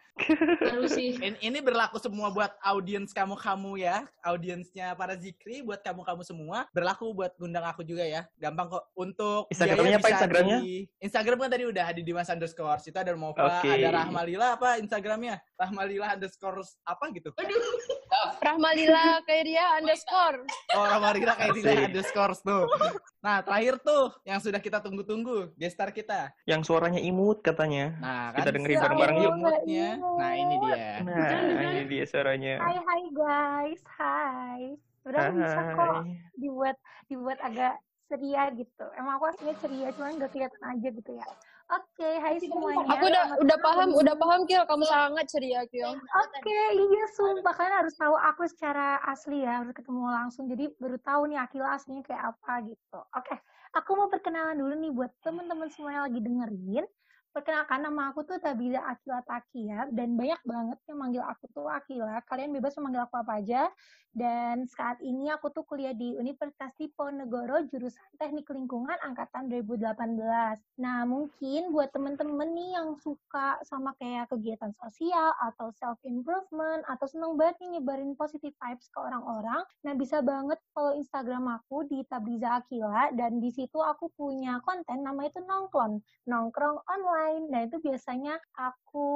harus 0.67 0.91
sih 0.91 1.15
In- 1.23 1.39
Ini 1.39 1.63
berlaku 1.63 2.03
semua 2.03 2.35
buat 2.35 2.51
audiens 2.67 3.15
kamu-kamu 3.15 3.79
ya, 3.79 4.11
audiensnya 4.27 4.99
para 4.99 5.15
Zikri, 5.15 5.63
buat 5.63 5.79
kamu-kamu 5.87 6.27
semua. 6.27 6.67
Berlaku 6.75 7.15
buat 7.15 7.31
undang 7.39 7.63
aku 7.63 7.87
juga 7.87 8.03
ya. 8.03 8.27
Gampang 8.43 8.75
kok 8.75 8.91
untuk 8.99 9.47
Instagramnya 9.55 10.03
apa 10.03 10.09
Instagramnya? 10.11 10.59
di- 10.67 10.91
Instagram 10.99 11.39
kan 11.47 11.51
tadi 11.55 11.65
udah 11.71 11.85
Adi 11.87 12.03
Dimas 12.03 12.27
underscore. 12.27 12.83
Itu 12.83 12.99
ada 12.99 13.15
Mova, 13.15 13.63
Oke. 13.63 13.71
ada 13.71 13.89
Rahmalila 13.95 14.59
apa 14.59 14.83
Instagramnya? 14.83 15.39
Rahmalila 15.55 16.19
underscore 16.19 16.59
apa 16.83 17.05
gitu? 17.15 17.31
Rahmalila 18.41 19.23
Kairia 19.25 19.79
underscore. 19.79 20.43
Oh, 20.75 20.85
Rahmalila 20.85 21.35
tidak 21.55 21.91
underscore 21.91 22.35
tuh. 22.43 22.65
Nah, 23.23 23.45
terakhir 23.45 23.79
tuh 23.85 24.11
yang 24.27 24.41
sudah 24.43 24.59
kita 24.59 24.83
tunggu-tunggu, 24.83 25.55
gestar 25.55 25.95
kita. 25.95 26.35
Yang 26.49 26.71
suaranya 26.71 26.99
imut 26.99 27.45
katanya. 27.45 27.95
Nah, 28.01 28.35
Kita 28.35 28.51
kan 28.51 28.55
dengerin 28.57 28.77
siapa 28.77 28.87
bareng-bareng 28.97 29.19
yuk. 29.21 29.33
imutnya? 29.37 29.89
Nah, 30.01 30.33
ini 30.35 30.55
dia. 30.59 30.77
Nah, 31.05 31.63
ini 31.71 31.83
dia 31.87 32.05
suaranya. 32.09 32.55
Hai 32.59 32.77
hai 32.81 33.03
guys, 33.15 33.83
hai. 33.99 34.63
Sebenarnya 35.01 35.33
bisa 35.33 35.61
kok 35.73 35.93
dibuat 36.37 36.77
dibuat 37.09 37.39
agak 37.41 37.75
ceria 38.11 38.51
gitu. 38.53 38.87
Emang 38.99 39.17
aku 39.17 39.31
aslinya 39.31 39.55
ceria, 39.63 39.89
cuman 39.95 40.19
gak 40.19 40.31
kelihatan 40.35 40.63
aja 40.67 40.89
gitu 40.91 41.11
ya. 41.15 41.27
Oke, 41.71 42.11
hai 42.19 42.35
semuanya. 42.43 42.83
Aku 42.99 43.07
udah 43.07 43.25
Selamat 43.31 43.43
udah 43.47 43.59
paham, 43.63 43.89
udah 43.95 44.15
paham 44.19 44.41
Kil, 44.51 44.63
kamu 44.67 44.85
sangat 44.91 45.25
ceria 45.31 45.63
Kil. 45.71 45.95
Oke, 45.95 46.61
iya 46.75 47.05
sumpah 47.15 47.55
kalian 47.55 47.87
harus 47.87 47.95
tahu 47.95 48.15
aku 48.19 48.43
secara 48.51 48.99
asli 49.07 49.47
ya, 49.47 49.63
harus 49.63 49.71
ketemu 49.71 50.11
langsung. 50.11 50.51
Jadi 50.51 50.75
baru 50.83 50.99
tahu 50.99 51.31
nih 51.31 51.39
Akila 51.39 51.79
aslinya 51.79 52.03
kayak 52.03 52.35
apa 52.35 52.67
gitu. 52.67 52.99
Oke, 53.15 53.39
aku 53.79 53.91
mau 53.95 54.11
perkenalan 54.11 54.59
dulu 54.59 54.75
nih 54.83 54.91
buat 54.91 55.15
teman-teman 55.23 55.71
semua 55.71 55.91
yang 55.95 56.05
lagi 56.11 56.19
dengerin. 56.19 56.87
Perkenalkan 57.31 57.87
nama 57.87 58.11
aku 58.11 58.27
tuh 58.27 58.43
Tabila 58.43 58.83
Akila 58.91 59.23
Takia 59.23 59.87
dan 59.95 60.19
banyak 60.19 60.43
banget 60.43 60.79
yang 60.91 60.99
manggil 60.99 61.23
aku 61.23 61.47
tuh 61.55 61.71
Akila. 61.71 62.19
Kalian 62.27 62.51
bebas 62.51 62.75
memanggil 62.75 63.07
aku 63.07 63.23
apa 63.23 63.39
aja. 63.39 63.71
Dan 64.11 64.67
saat 64.67 64.99
ini 65.07 65.31
aku 65.31 65.55
tuh 65.55 65.63
kuliah 65.63 65.95
di 65.95 66.19
Universitas 66.19 66.75
Diponegoro 66.75 67.63
jurusan 67.71 68.03
Teknik 68.19 68.51
Lingkungan 68.51 68.99
angkatan 69.07 69.47
2018. 69.47 70.19
Nah, 70.83 71.07
mungkin 71.07 71.71
buat 71.71 71.95
temen-temen 71.95 72.51
nih 72.51 72.75
yang 72.75 72.99
suka 72.99 73.63
sama 73.63 73.95
kayak 74.03 74.27
kegiatan 74.35 74.75
sosial 74.83 75.31
atau 75.39 75.71
self 75.79 76.03
improvement 76.03 76.83
atau 76.91 77.07
seneng 77.07 77.39
banget 77.39 77.63
nih 77.63 77.79
nyebarin 77.79 78.19
positive 78.19 78.55
vibes 78.59 78.91
ke 78.91 78.99
orang-orang, 78.99 79.63
nah 79.87 79.95
bisa 79.95 80.19
banget 80.19 80.59
follow 80.75 80.99
Instagram 80.99 81.47
aku 81.47 81.87
di 81.87 82.03
Tabliza 82.11 82.59
Akila 82.59 83.15
dan 83.15 83.39
di 83.39 83.55
situ 83.55 83.79
aku 83.79 84.11
punya 84.19 84.59
konten 84.67 85.07
namanya 85.07 85.39
itu 85.39 85.41
nongkrong, 85.47 86.03
nongkrong 86.27 86.83
online. 86.91 87.20
Nah, 87.53 87.61
itu 87.67 87.77
biasanya 87.83 88.41
aku 88.57 89.09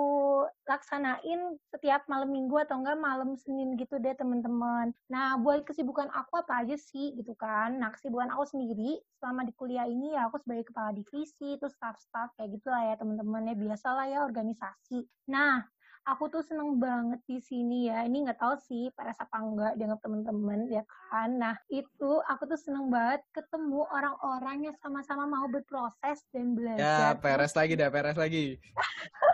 laksanain 0.68 1.56
setiap 1.73 2.04
malam 2.06 2.30
Minggu 2.32 2.56
atau 2.62 2.80
enggak 2.80 2.99
malam 3.00 3.37
Senin 3.37 3.75
gitu 3.80 3.96
deh, 4.00 4.14
teman-teman. 4.16 4.92
Nah, 5.08 5.37
buat 5.40 5.64
kesibukan 5.68 6.08
aku 6.12 6.40
apa 6.42 6.64
aja 6.64 6.76
sih 6.76 7.16
gitu 7.18 7.32
kan? 7.37 7.80
Nah, 7.80 7.90
kesibukan 7.94 8.30
aku 8.34 8.44
sendiri 8.49 9.00
selama 9.20 9.42
di 9.49 9.52
kuliah 9.56 9.88
ini 9.88 10.14
ya 10.16 10.28
aku 10.28 10.37
sebagai 10.42 10.68
kepala 10.70 10.90
divisi, 10.92 11.56
terus 11.56 11.75
staff-staff 11.76 12.32
kayak 12.37 12.56
gitu 12.61 12.68
lah 12.68 12.82
ya 12.92 12.94
teman-teman 13.00 13.50
ya 13.50 13.54
biasa 13.56 13.88
lah 13.96 14.06
ya 14.08 14.18
organisasi. 14.25 15.04
Nah, 15.32 15.74
aku 16.04 16.28
tuh 16.28 16.44
seneng 16.44 16.76
banget 16.76 17.20
di 17.25 17.40
sini 17.40 17.88
ya. 17.88 18.04
Ini 18.04 18.28
nggak 18.28 18.40
tahu 18.40 18.54
sih 18.61 18.92
pada 18.92 19.16
apa 19.16 19.37
enggak 19.40 19.75
dengan 19.80 19.99
teman-teman 20.00 20.68
ya 20.68 20.84
kan. 20.84 21.40
Nah 21.40 21.56
itu 21.73 22.20
aku 22.28 22.44
tuh 22.44 22.61
seneng 22.61 22.92
banget 22.92 23.25
ketemu 23.32 23.88
orang-orang 23.88 24.68
yang 24.70 24.76
sama-sama 24.84 25.25
mau 25.25 25.49
berproses 25.49 26.20
dan 26.30 26.52
belajar. 26.52 27.16
Ya 27.16 27.16
peres 27.16 27.56
lagi 27.56 27.75
dah 27.75 27.88
peres 27.88 28.20
lagi. 28.20 28.61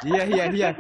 iya 0.07 0.23
iya 0.31 0.45
iya. 0.50 0.71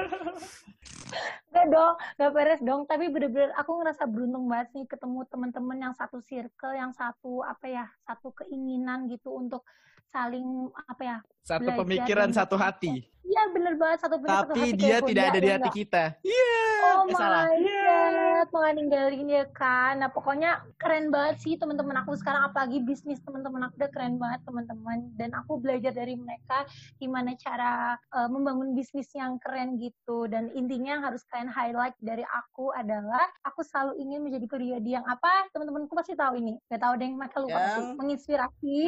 Gak 1.50 1.66
dong, 1.66 1.94
gak 2.14 2.30
beres 2.30 2.62
dong. 2.62 2.86
Tapi 2.86 3.10
bener-bener 3.10 3.50
aku 3.58 3.82
ngerasa 3.82 4.06
beruntung 4.06 4.46
banget 4.46 4.70
nih 4.78 4.86
ketemu 4.86 5.26
teman-teman 5.26 5.90
yang 5.90 5.94
satu 5.98 6.22
circle, 6.22 6.70
yang 6.78 6.94
satu 6.94 7.42
apa 7.42 7.66
ya, 7.66 7.86
satu 8.06 8.30
keinginan 8.38 9.10
gitu 9.10 9.34
untuk 9.34 9.66
saling 10.10 10.68
apa 10.90 11.02
ya? 11.02 11.18
Satu 11.40 11.70
pemikiran, 11.72 12.28
satu 12.30 12.54
hati. 12.58 13.10
Iya 13.30 13.42
bener 13.54 13.74
banget 13.78 13.98
satu 14.02 14.16
bener 14.18 14.42
Tapi 14.42 14.62
satu 14.74 14.80
dia 14.80 14.96
tidak 15.06 15.24
ada 15.30 15.38
di 15.38 15.50
hati 15.54 15.62
enggak. 15.62 15.78
kita. 15.78 16.04
Iya. 16.26 16.34
Yeah, 16.34 16.82
oh 16.82 17.04
eh, 17.04 17.06
my 17.06 17.14
salah. 17.14 17.44
god, 17.46 17.60
yeah. 17.62 18.72
ninggalin 18.74 19.28
ya 19.30 19.44
kan. 19.54 19.92
Nah 20.02 20.10
pokoknya 20.10 20.50
keren 20.80 21.14
banget 21.14 21.36
sih 21.38 21.54
teman-teman 21.54 22.02
aku 22.02 22.18
sekarang 22.18 22.50
apalagi 22.50 22.82
bisnis 22.82 23.22
teman-teman 23.22 23.70
aku 23.70 23.78
udah 23.78 23.90
keren 23.94 24.18
banget 24.18 24.40
teman-teman. 24.42 24.98
Dan 25.14 25.30
aku 25.38 25.62
belajar 25.62 25.94
dari 25.94 26.18
mereka 26.18 26.66
gimana 26.98 27.38
cara 27.38 27.94
uh, 28.10 28.26
membangun 28.26 28.74
bisnis 28.74 29.06
yang 29.14 29.38
keren 29.38 29.78
gitu. 29.78 30.26
Dan 30.26 30.50
intinya 30.58 30.98
yang 30.98 31.04
harus 31.06 31.22
kalian 31.30 31.54
highlight 31.54 31.94
dari 32.02 32.26
aku 32.26 32.74
adalah 32.74 33.30
aku 33.46 33.62
selalu 33.62 33.94
ingin 34.02 34.26
menjadi 34.26 34.46
pribadi 34.50 34.98
yang 34.98 35.06
apa 35.06 35.46
teman-temanku 35.54 35.94
pasti 35.94 36.18
tahu 36.18 36.34
ini. 36.34 36.58
Gak 36.66 36.82
tahu 36.82 36.98
deh 36.98 37.10
mereka 37.14 37.38
lupa 37.38 37.60
yang... 37.62 37.74
sih. 37.78 37.86
Menginspirasi, 38.00 38.78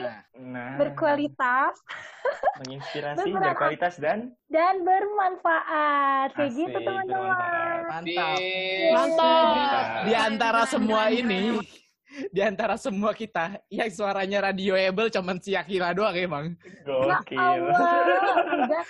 nah. 0.51 0.75
Berkualitas. 1.13 1.75
Menginspirasi, 2.63 3.29
berkualitas 3.29 3.95
dan 4.01 4.33
dan 4.49 4.81
bermanfaat. 4.81 6.33
Kayak 6.33 6.53
gitu 6.57 6.79
teman-teman. 6.81 7.81
Mantap. 7.91 8.39
Mantap. 8.97 9.85
Di 10.09 10.15
antara 10.17 10.63
semua 10.65 11.03
ini, 11.13 11.61
di 12.33 12.41
antara 12.41 12.77
semua 12.77 13.13
kita 13.17 13.61
yang 13.73 13.91
suaranya 13.93 14.53
radioable 14.53 15.09
cuman 15.13 15.37
si 15.41 15.53
Akira 15.53 15.93
doang 15.93 16.17
emang. 16.17 16.45
Gokil. 16.85 17.41
Ya 18.63 18.83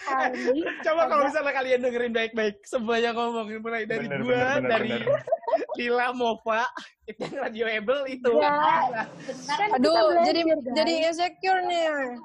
Coba 0.85 1.02
kalau 1.09 1.23
misalnya 1.26 1.52
kalian 1.55 1.81
dengerin 1.81 2.12
baik-baik, 2.12 2.62
semuanya 2.67 3.11
ngomongin 3.17 3.59
mulai 3.62 3.88
dari 3.88 4.07
bener, 4.07 4.21
gua, 4.23 4.35
bener, 4.35 4.47
bener, 4.59 4.71
dari 4.71 4.91
bener. 5.00 5.41
Lila 5.79 6.12
Mova, 6.12 6.69
itu 7.09 7.21
yang 7.23 7.37
radioable 7.49 8.02
itu. 8.09 8.33
Ya, 8.38 9.05
kan 9.49 9.69
Aduh, 9.79 10.23
jadi 10.25 10.41
guys. 10.45 10.64
jadi 10.76 10.93
insecure 11.09 11.61
nih. 11.67 12.19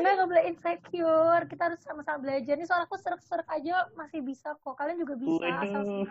Enggak, 0.00 0.12
nggak 0.16 0.28
boleh 0.28 0.44
insecure. 0.48 1.42
Kita 1.48 1.62
harus 1.70 1.80
sama-sama 1.84 2.18
belajar. 2.24 2.54
Nih 2.56 2.68
soal 2.68 2.84
aku 2.88 2.96
serak-serak 3.00 3.48
aja 3.52 3.88
masih 3.94 4.20
bisa 4.24 4.56
kok. 4.58 4.74
Kalian 4.76 5.00
juga 5.00 5.14
bisa. 5.18 5.44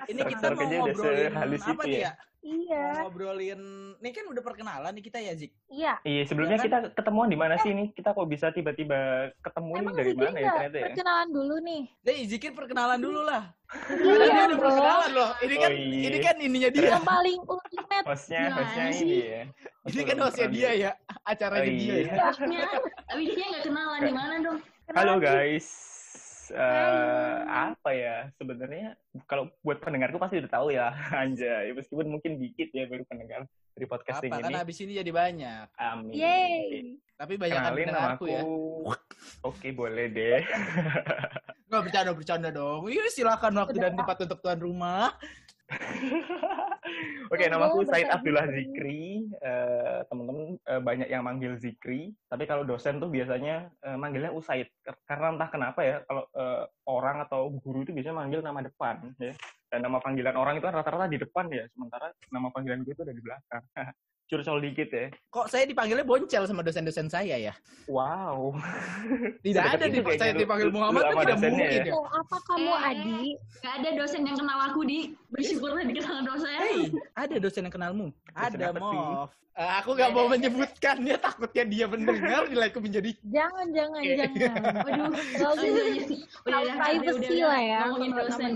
Ini 0.10 0.22
kita 0.27 0.45
mau 0.53 0.69
ngobrolin 0.69 1.33
apa 1.38 1.83
ya? 1.89 2.13
Iya. 2.43 3.07
ngobrolin, 3.07 3.62
ini 4.03 4.09
kan 4.12 4.27
udah 4.27 4.43
perkenalan 4.43 4.91
nih 4.91 5.03
kita 5.07 5.19
ya 5.23 5.31
Zik. 5.31 5.55
Iya. 5.71 5.95
Iya 6.03 6.21
sebelumnya 6.27 6.59
ya, 6.59 6.62
kan? 6.62 6.67
kita 6.67 6.77
ketemuan 7.00 7.31
di 7.31 7.39
mana 7.39 7.55
sih 7.63 7.71
nih? 7.71 7.95
Kita 7.95 8.12
kok 8.12 8.27
bisa 8.27 8.51
tiba-tiba 8.51 9.31
ketemu 9.39 9.71
nih 9.71 9.93
dari 9.95 10.13
mana 10.13 10.38
ya 10.38 10.50
ternyata 10.51 10.77
ya? 10.77 10.85
Perkenalan 10.91 11.29
dulu 11.31 11.55
nih. 11.63 11.81
Deh 12.03 12.17
Zikin 12.27 12.51
perkenalan 12.51 13.00
dulu 13.00 13.21
lah. 13.23 13.43
Iya, 13.88 14.13
dia 14.27 14.43
udah 14.51 14.59
perkenalan 14.59 15.09
loh. 15.15 15.29
Ini 15.39 15.55
kan, 15.55 15.71
oh, 15.71 15.79
iya. 15.79 16.03
ini 16.03 16.17
kan 16.19 16.35
ininya 16.35 16.69
dia. 16.75 16.89
Yang 17.00 17.05
paling 17.07 17.39
ultimate. 17.47 18.05
Hostnya, 18.05 18.41
hostnya 18.51 18.85
ini 18.91 19.17
ya. 19.23 19.41
Ini 19.88 20.01
kan 20.03 20.17
hostnya 20.19 20.47
dia 20.51 20.69
ya, 20.75 20.91
acaranya 21.23 21.71
oh, 21.71 21.79
dia 21.79 21.95
ya. 21.95 22.13
Tapi 23.07 23.23
dia 23.31 23.45
nggak 23.55 23.63
kenalan 23.71 24.00
di 24.03 24.13
mana 24.13 24.35
dong? 24.43 24.59
Halo 24.91 25.15
guys 25.15 25.92
uh, 26.53 27.38
apa 27.74 27.89
ya 27.93 28.17
sebenarnya 28.38 28.95
kalau 29.25 29.50
buat 29.65 29.81
pendengarku 29.81 30.22
pasti 30.22 30.39
udah 30.39 30.51
tahu 30.51 30.74
ya 30.74 30.93
Anja 31.22 31.67
meskipun 31.74 32.07
mungkin 32.07 32.38
dikit 32.39 32.69
ya 32.72 32.86
baru 32.88 33.03
pendengar 33.10 33.45
dari 33.74 33.86
podcasting 33.89 34.31
apa, 34.31 34.39
ini. 34.45 34.53
Kan 34.53 34.62
abis 34.62 34.77
ini 34.86 34.93
jadi 35.01 35.12
banyak. 35.12 35.65
Amin. 35.81 36.13
Yeay. 36.13 36.98
Tapi 37.17 37.33
banyak 37.41 37.57
Kenalin 37.57 37.88
nama 37.89 38.13
aku 38.13 38.25
ya. 38.29 38.41
Oke 39.41 39.74
boleh 39.74 40.13
deh. 40.13 40.41
Nggak 41.69 41.81
bercanda 41.89 42.12
bercanda 42.13 42.50
dong. 42.53 42.86
Iya 42.86 43.10
silakan 43.10 43.53
waktu 43.57 43.77
dan 43.81 43.98
tempat 43.98 44.17
untuk 44.22 44.39
tuan 44.45 44.60
rumah. 44.62 45.10
Oke, 47.33 47.49
okay, 47.49 47.49
nama 47.49 47.65
aku 47.65 47.81
Said 47.89 48.13
Abdullah 48.13 48.45
Zikri. 48.45 49.25
Uh, 49.41 50.05
Teman-teman 50.05 50.53
uh, 50.69 50.77
banyak 50.85 51.09
yang 51.09 51.25
manggil 51.25 51.57
Zikri, 51.57 52.13
tapi 52.29 52.45
kalau 52.45 52.61
dosen 52.61 53.01
tuh 53.01 53.09
biasanya 53.09 53.73
uh, 53.81 53.97
manggilnya 53.97 54.29
Usaid. 54.29 54.69
Karena 55.09 55.33
entah 55.33 55.49
kenapa 55.49 55.81
ya, 55.81 56.05
kalau 56.05 56.29
uh, 56.37 56.69
orang 56.85 57.25
atau 57.25 57.49
guru 57.57 57.81
itu 57.81 57.89
biasanya 57.89 58.21
manggil 58.21 58.45
nama 58.45 58.61
depan, 58.61 59.17
ya. 59.17 59.33
Dan 59.65 59.81
nama 59.81 59.97
panggilan 59.97 60.37
orang 60.37 60.61
itu 60.61 60.69
kan 60.69 60.77
rata-rata 60.77 61.09
di 61.09 61.17
depan 61.17 61.49
ya, 61.49 61.65
sementara 61.73 62.13
nama 62.29 62.53
panggilan 62.53 62.85
gue 62.85 62.93
itu 62.93 63.01
ada 63.01 63.17
di 63.17 63.23
belakang. 63.25 63.63
curcol 64.33 64.57
dikit 64.65 64.89
ya. 64.89 65.05
Kok 65.29 65.45
saya 65.45 65.69
dipanggilnya 65.69 66.01
boncel 66.01 66.49
sama 66.49 66.65
dosen-dosen 66.65 67.05
saya 67.05 67.37
ya? 67.37 67.53
Wow. 67.85 68.57
Tidak 69.45 69.61
ada 69.61 69.85
di 69.85 70.01
saya 70.17 70.33
dipanggil 70.33 70.73
Muhammad 70.73 71.13
tuh 71.13 71.21
tidak 71.21 71.39
mungkin 71.45 71.81
ya. 71.85 71.93
Oh, 71.93 72.07
apa 72.09 72.37
kamu 72.49 72.73
eh, 72.73 72.89
Adi? 72.89 73.21
Gak 73.61 73.73
ada 73.83 73.89
dosen 73.93 74.21
yang 74.25 74.37
kenal 74.41 74.59
aku 74.73 74.81
di. 74.89 74.99
Bersyukurlah 75.29 75.83
dikenal 75.85 76.19
dosen. 76.25 76.57
Hey, 76.57 76.79
ada 77.13 77.35
dosen 77.37 77.61
yang 77.69 77.73
kenalmu? 77.73 78.07
Ada, 78.33 78.73
Mof. 78.73 79.29
Uh, 79.53 79.69
aku 79.77 79.93
gak 79.93 80.09
mau 80.17 80.25
menyebutkannya 80.25 81.13
takutnya 81.21 81.61
dia 81.69 81.85
mendengar 81.85 82.49
nilaiku 82.49 82.81
menjadi 82.81 83.13
jangan 83.29 83.69
jangan 83.69 84.01
jangan. 84.01 84.73
Waduh 84.81 85.13
udah 86.49 86.73
privacy 86.81 87.37
lah 87.45 87.61
ya 87.61 87.79
ngomongin 87.85 88.11
dosen. 88.17 88.51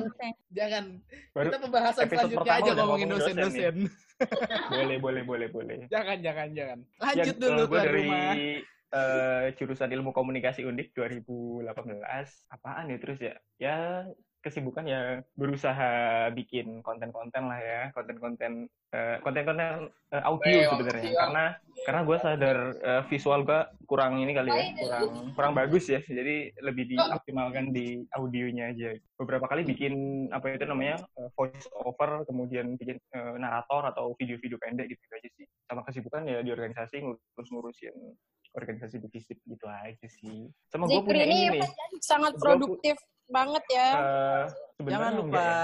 jangan. 0.58 0.84
Kita 1.38 1.58
pembahasan 1.62 2.06
selanjutnya 2.10 2.54
aja 2.58 2.72
ngomongin 2.82 3.08
dosen-dosen. 3.14 3.76
boleh 4.74 4.98
boleh 4.98 5.22
boleh 5.22 5.48
boleh 5.54 5.67
jangan 5.92 6.18
jangan 6.24 6.48
jangan. 6.56 6.80
Lanjut 7.00 7.36
ya, 7.36 7.42
dulu 7.42 7.64
ke 7.68 7.78
dari 7.78 7.94
rumah. 8.04 8.34
Uh, 8.88 9.52
jurusan 9.60 9.92
ilmu 9.92 10.16
komunikasi 10.16 10.64
undip 10.64 10.96
2018 10.96 11.68
apaan 12.56 12.88
ya 12.88 12.98
terus 13.04 13.20
ya? 13.20 13.36
Ya 13.60 13.78
kesibukan 14.42 14.86
ya 14.86 15.02
berusaha 15.36 16.28
bikin 16.32 16.80
konten-konten 16.86 17.50
lah 17.50 17.60
ya 17.60 17.82
konten-konten 17.92 18.70
uh, 18.94 19.18
konten-konten 19.26 19.90
uh, 20.14 20.24
audio 20.24 20.72
sebenarnya. 20.72 21.12
karena 21.12 21.46
karena 21.84 22.02
gue 22.04 22.18
sadar 22.20 22.58
uh, 22.84 23.04
visual 23.10 23.42
gue 23.44 23.62
kurang 23.90 24.20
ini 24.20 24.32
kali 24.36 24.50
ya 24.50 24.64
kurang 24.78 25.06
kurang 25.34 25.54
bagus 25.58 25.90
ya. 25.90 26.00
Jadi 26.04 26.54
lebih 26.64 26.96
dioptimalkan 26.96 27.72
di 27.74 28.04
audionya 28.16 28.72
aja. 28.72 28.96
Beberapa 29.18 29.46
kali 29.50 29.66
bikin 29.66 30.28
apa 30.30 30.54
itu 30.54 30.66
namanya 30.68 31.02
uh, 31.18 31.30
voice 31.34 31.68
over 31.84 32.24
kemudian 32.28 32.78
bikin 32.78 33.02
uh, 33.16 33.36
narator 33.36 33.90
atau 33.90 34.14
video-video 34.16 34.60
pendek 34.62 34.92
gitu 34.92 35.02
aja 35.12 35.30
sih. 35.36 35.46
Sama 35.68 35.84
kesibukan 35.84 36.24
ya 36.28 36.40
di 36.46 36.52
organisasi 36.54 37.04
ngurus 37.04 37.50
ngurusin 37.52 37.96
organisasi 38.56 38.98
divisi 39.04 39.38
gitu 39.38 39.66
aja 39.70 40.08
sih. 40.08 40.50
Sama 40.72 40.90
gue 40.90 41.02
punya 41.04 41.26
ini, 41.28 41.62
ini 41.62 41.62
sangat 42.02 42.40
produktif 42.42 42.98
banget 43.28 43.64
ya. 43.72 43.90
Uh, 43.96 44.44
Jangan 44.88 45.12
lupa 45.20 45.38
ya. 45.44 45.62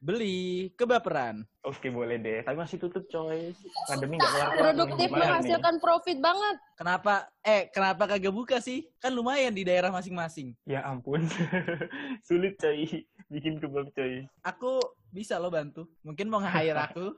beli 0.00 0.70
kebaperan. 0.76 1.42
Oke 1.66 1.90
boleh 1.90 2.20
deh, 2.20 2.46
tapi 2.46 2.56
masih 2.56 2.78
tutup 2.78 3.02
coy. 3.10 3.50
Pandemi 3.90 4.20
nggak 4.20 4.32
kelar. 4.32 4.54
Produktif 4.54 5.08
menghasilkan 5.10 5.74
nih? 5.74 5.82
profit 5.82 6.18
banget. 6.22 6.56
Kenapa? 6.78 7.14
Eh 7.42 7.66
kenapa 7.74 8.02
kagak 8.06 8.34
buka 8.34 8.56
sih? 8.62 8.86
Kan 9.02 9.16
lumayan 9.18 9.50
di 9.50 9.66
daerah 9.66 9.90
masing-masing. 9.90 10.54
Ya 10.62 10.86
ampun, 10.86 11.26
sulit 12.26 12.54
coy 12.60 13.02
bikin 13.26 13.58
kebab 13.58 13.90
coy. 13.92 14.22
Aku 14.46 14.78
bisa 15.10 15.40
lo 15.42 15.50
bantu. 15.50 15.90
Mungkin 16.06 16.30
mau 16.30 16.38
nge-hire 16.38 16.78
aku. 16.78 17.06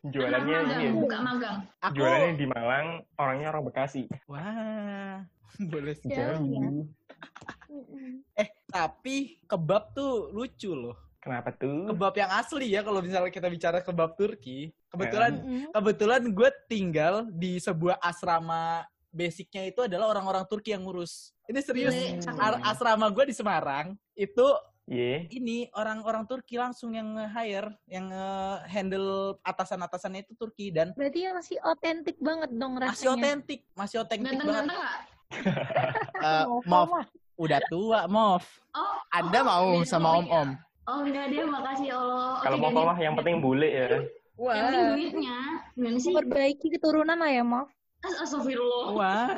Jualannya 0.00 0.58
ini. 0.80 0.96
buka 0.96 1.18
magang. 1.20 1.60
Aku 1.84 1.94
Jualannya 2.00 2.32
di 2.40 2.46
Malang, 2.48 2.86
orangnya 3.20 3.52
orang 3.52 3.64
Bekasi. 3.68 4.08
Wah, 4.24 5.20
boleh 5.72 5.92
sih. 5.92 6.08
Jauh 6.08 6.40
ya. 6.40 6.68
Eh, 8.34 8.48
tapi 8.66 9.38
kebab 9.46 9.94
tuh 9.94 10.30
lucu 10.30 10.72
loh. 10.72 10.96
Kenapa 11.20 11.52
tuh? 11.52 11.92
Kebab 11.92 12.14
yang 12.16 12.30
asli 12.32 12.72
ya 12.72 12.80
kalau 12.80 13.04
misalnya 13.04 13.28
kita 13.28 13.46
bicara 13.46 13.84
kebab 13.84 14.16
Turki. 14.16 14.72
Kebetulan 14.88 15.32
Mm-mm. 15.38 15.70
kebetulan 15.70 16.22
gue 16.32 16.50
tinggal 16.66 17.14
di 17.28 17.60
sebuah 17.60 18.00
asrama 18.00 18.82
basicnya 19.12 19.68
itu 19.68 19.84
adalah 19.84 20.10
orang-orang 20.10 20.48
Turki 20.48 20.72
yang 20.72 20.82
ngurus. 20.82 21.36
Ini 21.46 21.60
serius. 21.60 21.94
Cakep. 22.24 22.40
Ar- 22.40 22.62
asrama 22.64 23.06
gue 23.12 23.28
di 23.28 23.34
Semarang 23.36 23.94
itu 24.16 24.46
Ye. 24.90 25.28
ini 25.30 25.70
orang-orang 25.76 26.26
Turki 26.26 26.58
langsung 26.58 26.90
yang 26.90 27.14
nge-hire, 27.14 27.70
yang 27.86 28.10
nge-handle 28.10 29.38
atasan-atasannya 29.44 30.26
itu 30.26 30.34
Turki 30.34 30.74
dan 30.74 30.90
Berarti 30.98 31.20
yang 31.22 31.38
masih 31.38 31.62
otentik 31.62 32.18
banget 32.18 32.50
dong 32.50 32.74
rasanya. 32.74 32.90
masih 32.96 33.08
otentik, 33.12 33.60
masih 33.76 33.96
otentik 34.02 34.24
banget. 34.26 34.40
Ganteng-ganteng 34.40 34.78
nggak? 34.78 35.00
Eh, 36.20 36.44
Mov, 36.66 36.90
mah. 36.90 37.06
Udah 37.40 37.60
tua, 37.72 38.04
Mov. 38.04 38.44
Oh, 38.76 38.96
Anda 39.08 39.40
oh, 39.40 39.44
mau 39.48 39.68
sama 39.88 40.12
ya? 40.12 40.16
om-om? 40.20 40.48
Oh 40.84 41.00
enggak 41.06 41.32
deh, 41.32 41.46
makasih 41.46 41.86
ya 41.88 41.96
Allah. 41.96 42.36
Kalau 42.44 42.56
mau 42.60 42.70
mah 42.72 42.98
yang 43.00 43.14
penting 43.16 43.40
bule 43.40 43.68
ya. 43.68 43.88
Yang 44.36 44.64
penting 44.68 44.86
duitnya. 44.92 45.36
Gimana 45.76 45.96
sih? 45.96 46.12
Perbaiki 46.12 46.66
keturunan 46.76 47.16
lah 47.16 47.30
ya, 47.30 47.44
Maaf. 47.46 47.68
As- 48.04 48.18
Astagfirullah. 48.28 48.86
Wah. 48.96 49.28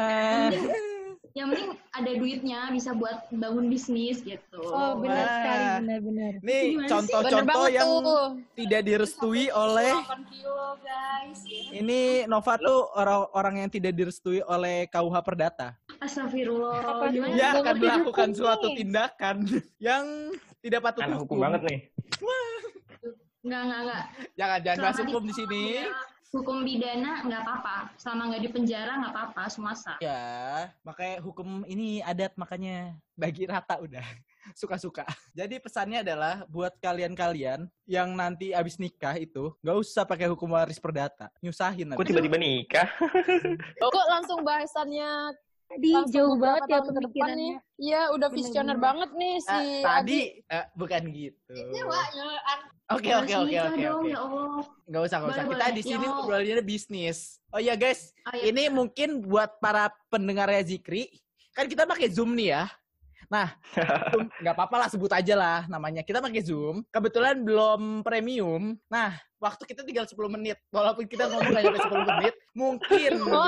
Yang 1.32 1.49
penting 1.49 1.71
ada 1.97 2.12
duitnya, 2.12 2.61
bisa 2.76 2.92
buat 2.92 3.25
bangun 3.32 3.73
bisnis 3.73 4.21
gitu. 4.21 4.61
Oh, 4.68 5.00
benar 5.00 5.25
Wah. 5.25 5.32
sekali, 5.32 5.64
benar-benar. 5.80 6.32
Nih 6.44 6.64
contoh-contoh 6.85 7.64
yang 7.73 7.88
tuh. 8.04 8.26
tidak 8.52 8.80
direstui 8.85 9.49
oleh 9.49 9.97
8 9.97 10.28
kilo, 10.28 10.76
guys. 10.85 11.40
ini 11.73 12.28
Nova 12.28 12.61
tuh 12.61 12.85
orang-orang 12.92 13.64
yang 13.64 13.71
tidak 13.73 13.97
direstui 13.97 14.44
oleh 14.44 14.85
KUH 14.92 15.16
Perdata. 15.25 15.73
Astagfirullah. 16.02 16.78
Apa? 16.82 17.04
Gimana? 17.14 17.32
Nggak 17.38 17.50
akan 17.54 17.75
melakukan 17.78 18.28
hukum 18.30 18.38
suatu 18.38 18.66
nih. 18.66 18.76
tindakan 18.82 19.37
yang 19.90 20.04
tidak 20.59 20.80
patut 20.82 21.02
Anak 21.06 21.18
hukum. 21.23 21.38
hukum 21.38 21.38
banget 21.47 21.61
nih. 21.71 21.80
Enggak, 23.42 23.61
enggak, 23.66 23.80
enggak. 23.82 24.04
Jangan 24.38 24.59
jangan 24.62 24.78
bahas 24.78 24.94
Selama 24.94 25.11
hukum 25.11 25.25
di 25.26 25.35
sini. 25.35 25.62
Hukum 26.32 26.64
pidana 26.64 27.12
nggak 27.28 27.42
apa-apa. 27.44 27.76
Selama 28.00 28.23
nggak 28.32 28.42
di 28.42 28.50
penjara 28.50 28.92
nggak 29.04 29.12
apa-apa, 29.12 29.42
semua 29.52 29.75
sah. 29.76 29.99
Ya, 30.00 30.73
makanya 30.80 31.21
hukum 31.21 31.61
ini 31.68 32.00
adat 32.00 32.32
makanya 32.40 32.97
bagi 33.12 33.44
rata 33.44 33.76
udah. 33.78 34.02
Suka-suka. 34.59 35.06
Jadi 35.37 35.61
pesannya 35.62 36.02
adalah 36.02 36.42
buat 36.50 36.75
kalian-kalian 36.82 37.68
yang 37.87 38.11
nanti 38.16 38.50
abis 38.50 38.80
nikah 38.80 39.14
itu 39.14 39.54
nggak 39.61 39.76
usah 39.76 40.02
pakai 40.09 40.26
hukum 40.32 40.50
waris 40.56 40.80
perdata, 40.82 41.30
nyusahin 41.44 41.94
Kok 41.94 42.06
tiba-tiba 42.06 42.38
nikah? 42.40 42.88
Kok 43.78 44.06
langsung 44.11 44.40
bahasannya 44.42 45.37
Tadi 45.73 45.88
langsung 45.88 46.12
jauh 46.12 46.37
banget 46.37 46.69
ya 46.69 46.79
pemikirannya. 46.85 47.57
Iya, 47.81 48.00
udah 48.12 48.29
visioner 48.29 48.76
bener. 48.76 48.85
banget 48.85 49.11
nih 49.17 49.35
si 49.41 49.49
Ah, 49.49 49.64
tadi 49.81 49.97
Adi. 49.97 50.21
eh, 50.52 50.64
bukan 50.76 51.02
gitu. 51.17 51.55
Ya, 51.57 51.85
ya, 51.88 52.57
Oke 52.93 53.09
oke 53.09 53.33
oke 53.33 53.57
oke 53.57 53.85
oke. 53.88 54.09
Ya. 54.12 54.21
Nggak 54.85 55.02
usah 55.09 55.17
nggak 55.17 55.33
usah. 55.33 55.45
Boleh, 55.49 55.57
Kita 55.57 55.67
di 55.73 55.83
sini 55.83 56.05
Ya, 56.05 56.12
ngobrolnya 56.12 56.61
bisnis. 56.61 57.19
Oh 57.49 57.57
iya 57.57 57.73
guys, 57.73 58.12
Oh, 58.29 58.37
iya. 58.37 58.52
ini 58.52 58.69
mungkin 58.69 59.25
buat 59.25 59.57
para 59.64 59.88
pendengarnya 60.12 60.61
Zikri, 60.61 61.09
kan 61.57 61.64
kita 61.64 61.88
pakai 61.88 62.12
Zoom 62.12 62.37
nih 62.37 62.52
ya. 62.52 62.64
Nah, 63.32 63.48
nggak 64.44 64.52
apa-apa 64.52 64.76
lah 64.76 64.88
sebut 64.92 65.08
aja 65.08 65.32
lah 65.32 65.58
namanya. 65.64 66.04
Kita 66.04 66.20
pakai 66.20 66.44
Zoom. 66.44 66.84
Kebetulan 66.86 67.40
belum 67.40 68.04
premium. 68.04 68.76
Nah, 68.86 69.16
waktu 69.38 69.64
kita 69.64 69.80
tinggal 69.82 70.04
10 70.04 70.14
menit. 70.28 70.60
Walaupun 70.68 71.08
kita 71.08 71.26
ngomong 71.26 71.48
nggak 71.48 71.64
sampai 71.64 71.82
10 71.82 72.10
menit, 72.12 72.34
mungkin. 72.52 73.12
Oh. 73.32 73.40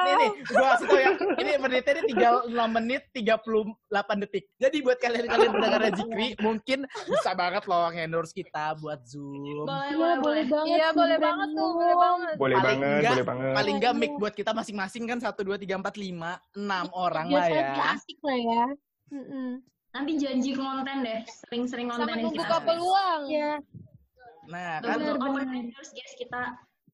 Ini 0.00 0.12
nih, 0.16 0.30
gua 0.48 0.68
kasih 0.72 0.86
tau 0.86 0.98
ya. 0.98 1.10
Ini 1.36 1.50
menitnya 1.58 1.92
ini 1.94 2.02
tinggal 2.06 2.34
6 2.44 2.56
menit 2.72 3.02
38 3.12 3.86
detik. 4.18 4.44
Jadi 4.56 4.76
buat 4.80 4.98
kalian-kalian 4.98 5.50
pendengar 5.52 5.80
Zikri, 5.90 6.28
mungkin 6.38 6.78
bisa 7.06 7.30
banget 7.32 7.62
loh 7.64 7.92
endorse 7.92 8.32
kita 8.32 8.74
buat 8.74 9.04
Zoom. 9.04 9.62
Boleh, 9.62 9.86
Iya, 9.86 9.94
boleh, 9.94 9.94
boleh 9.94 10.18
boleh. 10.18 10.44
banget. 10.48 10.74
Iya, 10.74 10.88
boleh 10.90 11.18
banget 11.20 11.48
tuh, 11.52 11.70
boleh 11.70 11.94
banget. 11.94 12.34
boleh 12.34 12.56
Paling 12.56 12.78
banget, 12.80 12.88
enggak- 12.90 13.12
boleh 13.12 13.26
banget. 13.26 13.52
Paling 13.54 13.74
enggak 13.76 13.94
mic 13.94 14.12
buat 14.16 14.34
kita 14.34 14.50
masing-masing 14.50 15.02
kan 15.06 15.18
1, 15.20 15.28
2, 15.38 15.54
3, 15.56 15.74
4, 15.76 15.94
5, 15.94 16.30
6 16.56 16.86
orang 16.90 17.26
Biar 17.28 17.38
lah 17.38 17.48
ya. 17.48 17.92
asik 17.92 18.18
lah 18.20 18.38
ya. 18.38 18.64
Mm-mm. 19.10 19.60
Nanti 19.88 20.12
janji 20.16 20.52
konten 20.52 20.96
deh, 21.00 21.20
sering-sering 21.42 21.88
Sangat 21.88 22.12
kontenin 22.12 22.24
membuka 22.28 22.44
kita. 22.54 22.58
peluang. 22.62 23.20
Iya. 23.26 23.52
Nah, 24.46 24.72
kan 24.78 24.96
Bener, 24.96 25.14
open 25.14 25.32
bener. 25.34 25.56
endorse 25.62 25.92
guys 25.92 26.14
kita. 26.14 26.42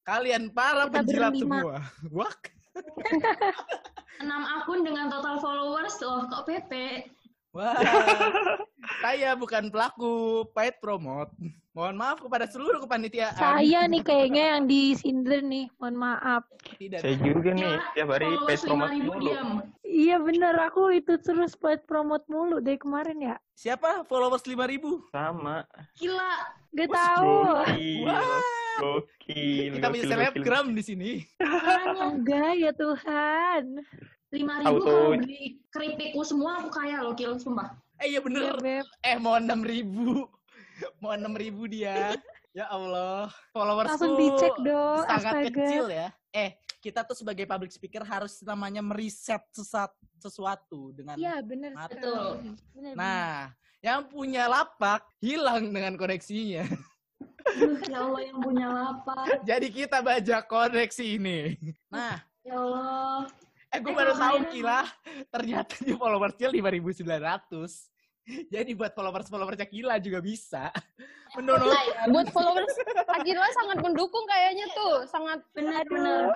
kalian 0.02 0.42
para 0.50 0.84
Kita 0.84 0.94
penjilat 0.94 1.32
berlima. 1.32 1.58
semua. 1.58 1.76
Wah, 2.18 2.34
6 4.16 4.26
akun 4.28 4.80
dengan 4.82 5.06
total 5.08 5.38
followers 5.38 5.94
loh, 5.98 6.26
kok 6.26 6.44
PP. 6.44 6.72
wah. 7.50 7.74
Saya 9.00 9.32
bukan 9.32 9.70
pelaku 9.70 10.12
paid 10.50 10.74
promote. 10.78 11.30
Mohon 11.70 11.96
maaf 11.96 12.18
kepada 12.18 12.46
seluruh 12.46 12.78
kepanitiaan. 12.80 13.34
Saya 13.34 13.82
nih 13.84 14.02
kayaknya 14.02 14.44
yang 14.54 14.62
disindir 14.64 15.40
nih. 15.40 15.66
Mohon 15.76 15.96
maaf. 16.00 16.42
Tidak. 16.76 16.98
Saya 16.98 17.14
juga 17.16 17.50
nih, 17.50 17.62
Gila, 17.64 17.92
tiap 17.92 18.08
hari 18.08 18.28
paid 18.44 18.60
promote 18.60 18.90
5.000 18.90 19.02
mulu. 19.04 19.30
Iya 19.94 20.18
bener, 20.18 20.58
aku 20.58 20.90
itu 20.90 21.14
terus 21.22 21.54
buat 21.54 21.86
promote 21.86 22.26
mulu 22.26 22.58
dari 22.58 22.74
kemarin 22.74 23.14
ya. 23.22 23.36
Siapa 23.54 24.02
followers 24.02 24.42
5000? 24.42 24.82
Sama. 25.14 25.62
Gila, 25.94 26.34
Gak 26.74 26.90
tahu. 26.90 27.30
Gokil. 27.62 28.02
Wah. 28.02 28.42
Gokil. 28.82 29.70
Kita 29.78 29.86
punya 29.86 30.04
selebgram 30.10 30.66
di 30.74 30.82
sini. 30.82 31.10
Enggak 31.94 32.58
ya 32.58 32.74
Tuhan. 32.74 33.64
5.000 34.34 34.66
Auto. 34.66 34.82
kalau 34.82 35.14
beli 35.14 35.62
keripikku 35.70 36.26
semua 36.26 36.58
aku 36.58 36.74
kaya 36.74 36.98
loh, 36.98 37.14
Kil, 37.14 37.38
sumpah. 37.38 37.70
Eh 38.02 38.10
iya 38.10 38.18
bener. 38.18 38.58
Beb. 38.58 38.82
Eh 38.98 39.14
mau 39.14 39.38
6000. 39.38 40.26
Mau 40.98 41.14
6000 41.14 41.70
dia. 41.70 41.94
Ya 42.54 42.70
Allah. 42.70 43.34
Followers 43.50 43.98
Langsung 43.98 44.14
dicek 44.14 44.54
dong. 44.62 45.02
sangat 45.10 45.42
Astaga. 45.42 45.58
kecil 45.58 45.84
ya. 45.90 46.08
Eh, 46.34 46.50
kita 46.82 47.06
tuh 47.06 47.14
sebagai 47.14 47.46
public 47.46 47.70
speaker 47.70 48.02
harus 48.02 48.42
namanya 48.42 48.82
meriset 48.82 49.38
sesat 49.54 49.86
sesuatu 50.18 50.90
dengan 50.90 51.14
Iya 51.14 51.38
bener 51.40 51.78
Betul. 51.86 51.94
sekali. 52.42 52.50
Bener, 52.74 52.92
Nah, 52.98 53.54
yang 53.78 54.02
punya 54.02 54.50
lapak 54.50 55.06
hilang 55.22 55.70
dengan 55.70 55.94
koneksinya. 55.94 56.66
Ya 57.86 58.00
Allah 58.00 58.24
yang 58.24 58.40
punya 58.40 58.66
lapak. 58.66 59.44
Jadi 59.44 59.68
kita 59.68 60.00
baca 60.00 60.36
koneksi 60.42 61.04
ini. 61.04 61.54
Nah, 61.92 62.16
Ya 62.40 62.56
Allah. 62.56 63.28
eh 63.68 63.78
gue 63.78 63.92
Eh, 63.92 63.94
baru 63.94 64.12
tahu 64.16 64.38
kira 64.48 64.80
ternyata 65.28 65.76
di 65.78 65.92
followersnya 65.92 66.48
5900. 66.48 67.93
Jadi 68.54 68.72
buat 68.72 68.92
followers-followersnya 68.96 69.68
Kila 69.68 70.00
juga 70.00 70.18
bisa. 70.24 70.72
Menurut 71.36 71.66
Nah, 71.66 72.08
buat 72.10 72.28
followers 72.30 72.74
Akila 73.10 73.48
sangat 73.52 73.78
mendukung 73.82 74.24
kayaknya 74.30 74.66
tuh, 74.72 75.02
sangat 75.10 75.42
Benar-benar. 75.52 76.30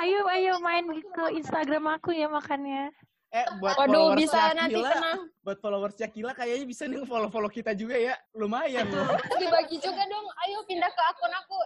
Ayo, 0.00 0.24
ayo 0.32 0.56
main 0.58 0.88
ke 0.88 1.24
Instagram 1.36 2.00
aku 2.00 2.16
ya 2.16 2.26
makannya. 2.26 2.90
eh 3.34 3.42
buat 3.58 3.74
Waduh, 3.74 4.14
followersnya 4.14 4.22
bisa 4.22 4.40
nanti 4.54 4.78
Kila, 4.78 4.90
kena 4.94 5.12
buat 5.42 5.58
followersnya 5.58 6.08
Kila 6.08 6.32
kayaknya 6.32 6.64
bisa 6.64 6.82
nih 6.86 7.04
follow-follow 7.04 7.50
kita 7.50 7.74
juga 7.76 7.98
ya. 7.98 8.14
Lumayan 8.32 8.86
loh. 8.88 9.18
dibagi 9.36 9.76
juga 9.82 10.02
dong. 10.06 10.26
Pindah 10.66 10.90
ke 10.90 11.02
akun 11.14 11.32
aku. 11.32 11.56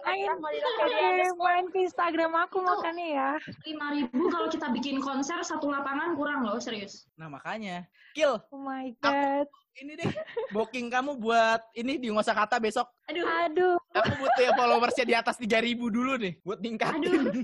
Main 1.41 1.65
ke 1.73 1.77
Instagram 1.89 2.31
aku 2.37 2.61
makannya 2.61 3.07
ya. 3.17 3.31
5.000 3.65 4.13
kalau 4.33 4.47
kita 4.47 4.67
bikin 4.69 5.01
konser 5.01 5.41
satu 5.41 5.73
lapangan 5.73 6.13
kurang 6.13 6.45
loh, 6.45 6.61
serius. 6.61 7.09
Nah, 7.17 7.27
makanya. 7.27 7.89
Kil, 8.13 8.37
Oh 8.53 8.61
my 8.61 8.93
god. 9.01 9.49
Ini 9.79 9.95
deh. 9.95 10.11
Booking 10.51 10.91
kamu 10.91 11.15
buat 11.15 11.61
ini 11.71 11.95
di 11.95 12.11
kata 12.35 12.59
besok. 12.59 12.87
Aduh, 13.07 13.25
Aduh, 13.27 13.75
Aku 13.91 14.11
butuh 14.23 14.39
ya 14.43 14.51
followersnya 14.55 15.03
di 15.03 15.15
atas 15.15 15.35
3000 15.35 15.75
dulu 15.91 16.15
nih. 16.15 16.39
Buat 16.43 16.59
ningkatin. 16.63 17.03
aduh. 17.03 17.43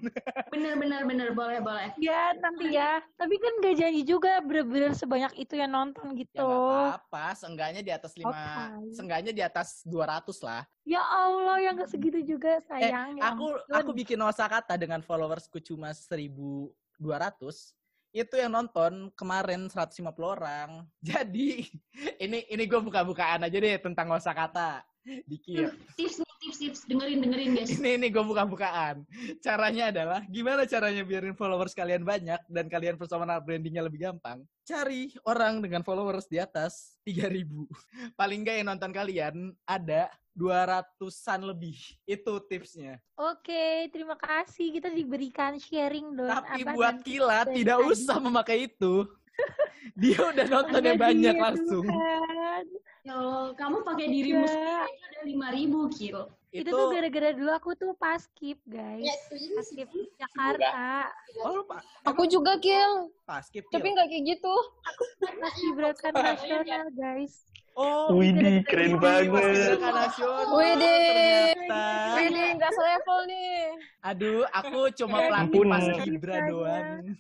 Bener-bener, 0.52 1.02
bener. 1.04 1.30
Boleh, 1.36 1.60
boleh. 1.60 1.92
ya 2.00 2.32
nanti 2.40 2.72
ya. 2.72 3.04
Tapi 3.20 3.36
kan 3.36 3.54
gak 3.60 3.76
janji 3.76 4.02
juga 4.08 4.40
bener-bener 4.40 4.96
sebanyak 4.96 5.36
itu 5.36 5.60
yang 5.60 5.72
nonton 5.72 6.16
Ya 6.16 6.24
gitu. 6.24 6.48
nggak 6.48 7.04
apa-apa, 7.04 7.26
seenggaknya 7.36 7.82
di 7.84 7.92
atas 7.92 8.12
5, 8.16 8.28
Oke. 8.28 8.96
seenggaknya 8.96 9.32
di 9.36 9.44
atas 9.44 9.84
200 9.84 10.40
lah. 10.44 10.64
Ya 10.88 11.04
Allah, 11.04 11.58
yang 11.60 11.76
gak 11.76 11.92
segitu 11.92 12.20
juga 12.24 12.64
sayang. 12.64 13.20
ya 13.20 13.36
Aku 13.36 13.52
ampun. 13.52 13.76
aku 13.76 13.92
bikin 13.92 14.20
kata 14.48 14.80
dengan 14.80 15.04
followersku 15.04 15.60
cuma 15.60 15.92
1200. 15.92 17.77
Itu 18.18 18.34
yang 18.34 18.58
nonton 18.58 19.14
kemarin 19.14 19.70
150 19.70 20.02
orang. 20.26 20.90
Jadi 21.06 21.70
ini 22.18 22.42
ini 22.50 22.64
gue 22.66 22.82
buka-bukaan 22.82 23.46
aja 23.46 23.58
deh 23.58 23.78
tentang 23.78 24.10
kata 24.18 24.82
Dikit. 25.08 25.72
Tips 25.96 26.20
nih, 26.20 26.34
tips, 26.44 26.58
tips. 26.60 26.80
Dengerin, 26.84 27.24
dengerin 27.24 27.56
guys. 27.56 27.72
Ini 27.80 27.96
ini 27.96 28.08
gue 28.12 28.20
buka-bukaan. 28.20 29.08
Caranya 29.40 29.88
adalah 29.88 30.20
gimana 30.28 30.68
caranya 30.68 31.08
biarin 31.08 31.32
followers 31.32 31.72
kalian 31.72 32.04
banyak 32.04 32.44
dan 32.52 32.66
kalian 32.68 33.00
personal 33.00 33.40
brandingnya 33.40 33.88
lebih 33.88 34.04
gampang? 34.04 34.44
Cari 34.68 35.16
orang 35.24 35.64
dengan 35.64 35.80
followers 35.88 36.28
di 36.28 36.44
atas 36.44 37.00
3000. 37.08 37.48
Paling 38.20 38.40
nggak 38.44 38.56
yang 38.60 38.68
nonton 38.68 38.92
kalian 38.92 39.56
ada 39.64 40.12
200-an 40.38 41.42
lebih. 41.50 41.76
Itu 42.06 42.38
tipsnya. 42.46 43.02
Oke, 43.18 43.90
terima 43.90 44.14
kasih. 44.14 44.70
Kita 44.78 44.94
diberikan 44.94 45.58
sharing 45.58 46.14
dong. 46.14 46.30
Tapi 46.30 46.62
apa 46.62 46.72
buat 46.78 47.02
dan 47.02 47.04
Kila 47.04 47.40
dari 47.50 47.66
tidak 47.66 47.78
usah 47.82 48.18
memakai 48.22 48.70
itu. 48.70 49.10
Dia 49.96 50.20
udah 50.26 50.46
nontonnya 50.46 50.94
Ada 50.94 51.00
banyak 51.00 51.36
dia 51.36 51.42
langsung. 51.42 51.86
kan. 51.86 52.66
Kalau 53.08 53.32
kamu 53.56 53.78
pakai 53.84 54.06
dirimu 54.06 54.44
Iya. 54.44 54.52
sendiri 54.52 54.76
aja 54.84 55.06
udah 55.08 55.24
lima 55.24 55.48
ribu 55.54 55.80
kilo. 55.90 56.24
Itu, 56.48 56.72
tuh 56.72 56.90
gara-gara 56.90 57.30
dulu 57.32 57.52
aku 57.52 57.70
tuh 57.76 57.92
pas 57.94 58.18
skip, 58.18 58.58
guys. 58.66 59.04
Pas 59.30 59.64
skip 59.64 59.88
Jakarta. 60.18 61.12
Oh, 61.44 61.62
Aku 62.04 62.24
juga 62.26 62.56
kill, 62.58 63.12
pas 63.24 63.44
skip 63.44 63.68
tapi 63.68 63.94
nggak 63.94 64.08
kayak 64.08 64.24
gitu. 64.26 64.56
Pas 65.38 65.54
gerakan 65.54 66.12
nasional, 66.16 66.86
guys. 66.92 67.46
Oh, 67.78 68.18
Widih, 68.18 68.66
keren 68.66 68.98
banget. 68.98 69.78
Widih. 70.50 71.54
Ini 72.18 72.44
nggak 72.58 72.72
selevel 72.74 73.20
nih. 73.30 73.62
Aduh, 74.02 74.42
aku 74.50 74.90
cuma 74.98 75.22
pelatih 75.22 75.62
Ampun. 75.62 75.68
pas 75.70 75.86
Kibra 76.02 76.38
doang. 76.50 77.14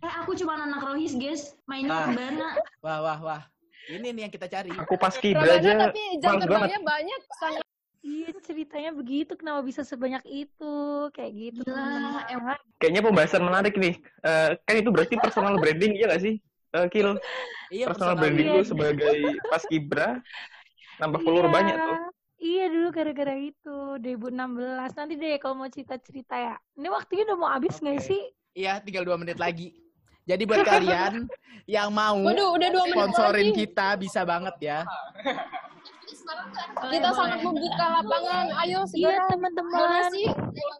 Eh 0.00 0.12
aku 0.16 0.32
cuma 0.34 0.56
anak 0.56 0.80
rohis 0.80 1.12
guys, 1.12 1.52
mainnya 1.64 1.92
Ah. 1.92 2.08
rebana. 2.08 2.48
Wah, 2.84 2.98
wah, 3.00 3.18
wah. 3.20 3.42
Ini 3.86 4.06
nih 4.06 4.22
yang 4.24 4.32
kita 4.32 4.46
cari. 4.46 4.70
Aku 4.72 4.94
pas 4.96 5.12
kibra 5.14 5.44
Rabana 5.44 5.60
aja 5.60 5.70
tapi 5.86 6.02
jam 6.18 6.38
terbangnya 6.38 6.80
banyak. 6.80 7.20
Sangat 7.36 7.62
Iya, 8.00 8.32
ceritanya 8.40 8.96
begitu. 8.96 9.36
Kenapa 9.36 9.60
bisa 9.60 9.84
sebanyak 9.84 10.24
itu? 10.24 10.72
Kayak 11.12 11.32
gitu. 11.36 11.60
Gila, 11.62 11.76
teman-teman. 11.76 12.24
emang. 12.32 12.58
Kayaknya 12.80 13.00
pembahasan 13.04 13.42
menarik 13.44 13.74
nih. 13.76 13.94
Eh, 14.24 14.48
kan 14.58 14.74
itu 14.74 14.88
berarti 14.88 15.14
personal 15.16 15.60
branding 15.60 15.92
ya 15.94 16.08
nggak 16.08 16.22
sih? 16.22 16.34
Eh, 16.70 16.86
Kil, 16.88 17.20
Iya, 17.68 17.92
personal 17.92 17.92
personal 17.92 18.14
branding 18.16 18.46
Iya. 18.46 18.56
lu 18.56 18.64
sebagai 18.64 19.16
pas 19.44 19.62
kibra 19.62 20.08
nambah 20.96 21.20
follower 21.20 21.44
Iya. 21.44 21.52
banyak 21.52 21.76
tuh. 21.76 21.98
Iya 22.40 22.64
dulu 22.72 22.88
gara-gara 22.88 23.34
itu 23.36 23.76
2016. 24.00 24.90
Nanti 24.96 25.14
deh 25.14 25.36
kalau 25.36 25.54
mau 25.54 25.68
cerita-cerita 25.68 26.34
ya. 26.34 26.56
Ini 26.72 26.88
waktunya 26.88 27.28
udah 27.28 27.36
mau 27.36 27.52
habis 27.52 27.76
nggak 27.76 28.00
Oke. 28.00 28.06
sih? 28.06 28.22
Iya, 28.56 28.80
tinggal 28.80 29.04
dua 29.04 29.20
menit 29.20 29.36
lagi. 29.36 29.76
Jadi 30.30 30.42
buat 30.44 30.62
kalian 30.62 31.26
yang 31.66 31.90
mau 31.90 32.22
Waduh, 32.22 32.54
udah 32.54 32.68
dua 32.70 32.84
sponsorin 32.86 33.50
lagi. 33.50 33.58
kita 33.60 33.88
bisa 33.96 34.20
banget 34.22 34.56
ya. 34.60 34.78
Kita 36.80 37.08
sangat 37.10 37.40
membuka 37.40 37.84
lapangan. 37.92 38.46
Ayo 38.56 38.80
Iya 38.80 38.86
segera 38.86 39.24
teman-teman. 39.28 39.74
donasi. 39.74 40.24
Kita 40.30 40.78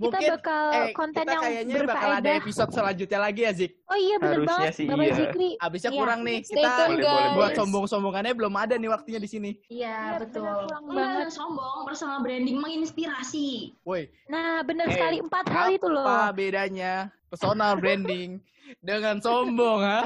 Mungkin 0.00 0.30
bakal 0.34 0.64
eh, 0.72 0.90
konten 0.90 1.22
kita 1.22 1.30
yang 1.30 1.42
kayaknya 1.44 1.74
bakal 1.86 2.10
ada 2.16 2.30
episode 2.34 2.70
selanjutnya 2.72 3.18
lagi 3.20 3.40
ya, 3.46 3.52
Zik. 3.52 3.72
Oh 3.84 3.94
iya 3.94 4.16
bener 4.16 4.42
Harusnya 4.42 4.56
banget. 4.58 4.72
sih 4.74 4.86
Bapak 4.88 5.04
iya. 5.04 5.14
Zikri. 5.14 5.48
Abisnya 5.56 5.90
Iya. 5.90 6.00
kurang 6.00 6.20
nih. 6.20 6.38
Stay 6.40 6.54
Kita 6.56 6.70
tune, 6.72 6.90
Boleh, 6.90 7.06
boleh, 7.06 7.28
buat 7.36 7.50
sombong-sombongannya 7.54 8.32
belum 8.34 8.54
ada 8.56 8.74
nih 8.74 8.90
waktunya 8.90 9.20
di 9.20 9.28
sini. 9.28 9.50
Iya 9.62 9.86
Iya, 10.10 10.18
betul. 10.18 10.42
bener, 10.42 10.56
kurang 10.64 10.82
Enggak 10.82 11.06
banget. 11.06 11.28
sombong, 11.30 11.78
personal 11.84 12.18
branding 12.18 12.58
menginspirasi. 12.58 13.48
Woi, 13.80 14.02
Nah 14.26 14.64
bener 14.64 14.86
Eh, 14.86 14.92
sekali. 14.92 15.16
Empat 15.20 15.44
hal 15.46 15.66
itu 15.70 15.86
loh. 15.86 16.02
apa 16.02 16.18
bedanya 16.32 16.92
personal 17.30 17.78
branding 17.78 18.42
dengan 18.82 19.22
sombong, 19.22 19.80
ha? 19.80 20.02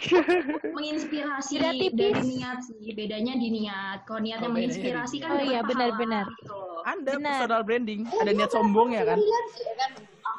Menginspirasi 0.76 1.60
dari 1.60 1.92
niat 1.92 2.64
sih, 2.64 2.94
bedanya 2.96 3.36
di 3.36 3.52
niat. 3.52 4.08
Kalau 4.08 4.24
niatnya 4.24 4.48
Oh, 4.48 4.54
menginspirasi 4.54 5.20
kan. 5.20 5.36
Oh 5.36 5.42
iya, 5.44 5.60
benar, 5.60 5.92
pahala, 5.92 6.00
benar. 6.00 6.26
gitu. 6.40 6.56
Anda 6.80 7.12
Benar. 7.12 7.30
personal 7.36 7.62
branding, 7.68 8.00
ada 8.08 8.30
niat 8.32 8.50
sombong 8.54 8.88
ya 8.96 9.04
kan? 9.04 9.18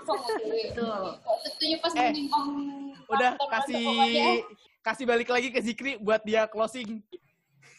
Betul. 0.01 1.01
Eh, 1.93 2.13
udah 3.05 3.31
kasih 3.37 3.85
kasih 4.81 5.05
balik 5.05 5.29
lagi 5.29 5.53
ke 5.53 5.61
Zikri 5.61 6.01
buat 6.01 6.25
dia 6.25 6.49
closing. 6.49 7.05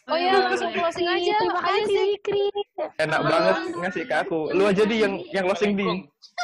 Oh 0.03 0.17
iya, 0.17 0.35
langsung 0.35 0.71
closing 0.71 1.07
aja. 1.07 1.33
Terima 1.39 1.59
Ayo 1.59 1.63
kasih 1.63 1.85
sih. 1.87 2.07
Zikri. 2.17 2.45
Enak 2.99 3.19
banget 3.23 3.55
ngasih 3.79 4.03
ke 4.03 4.15
aku. 4.19 4.39
Lu 4.51 4.63
aja 4.67 4.83
di 4.83 4.97
yang 4.99 5.13
yang 5.31 5.45
closing 5.47 5.73
di. 5.73 5.87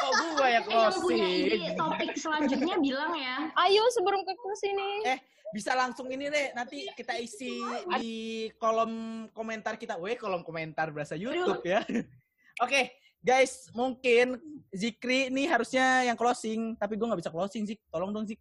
Oh, 0.00 0.12
gua 0.38 0.48
yang 0.48 0.64
Eh, 0.64 0.72
yang 0.72 0.94
punya 0.96 1.26
closing. 1.26 1.44
ide 1.44 1.58
topik 1.74 2.10
selanjutnya 2.14 2.76
bilang 2.78 3.12
ya. 3.14 3.36
Ayo 3.58 3.82
sebelum 3.92 4.24
ke 4.24 4.32
closing 4.38 4.72
nih. 4.72 4.96
Eh, 5.12 5.18
bisa 5.50 5.74
langsung 5.74 6.06
ini 6.08 6.30
deh, 6.30 6.54
nanti 6.54 6.86
kita 6.94 7.18
isi 7.18 7.58
di 7.98 8.14
kolom 8.56 8.92
komentar 9.34 9.74
kita. 9.76 9.98
Weh, 9.98 10.14
kolom 10.14 10.40
komentar 10.40 10.88
berasa 10.88 11.18
YouTube 11.18 11.60
ya. 11.66 11.82
Oke, 12.64 12.94
guys, 13.18 13.66
mungkin 13.72 14.38
Zikri 14.70 15.26
ini 15.26 15.44
harusnya 15.44 16.06
yang 16.06 16.14
closing, 16.14 16.78
tapi 16.78 16.94
gue 16.94 17.02
nggak 17.02 17.20
bisa 17.20 17.32
closing, 17.34 17.66
Zik. 17.66 17.80
Tolong 17.90 18.14
dong, 18.14 18.24
Zik. 18.24 18.38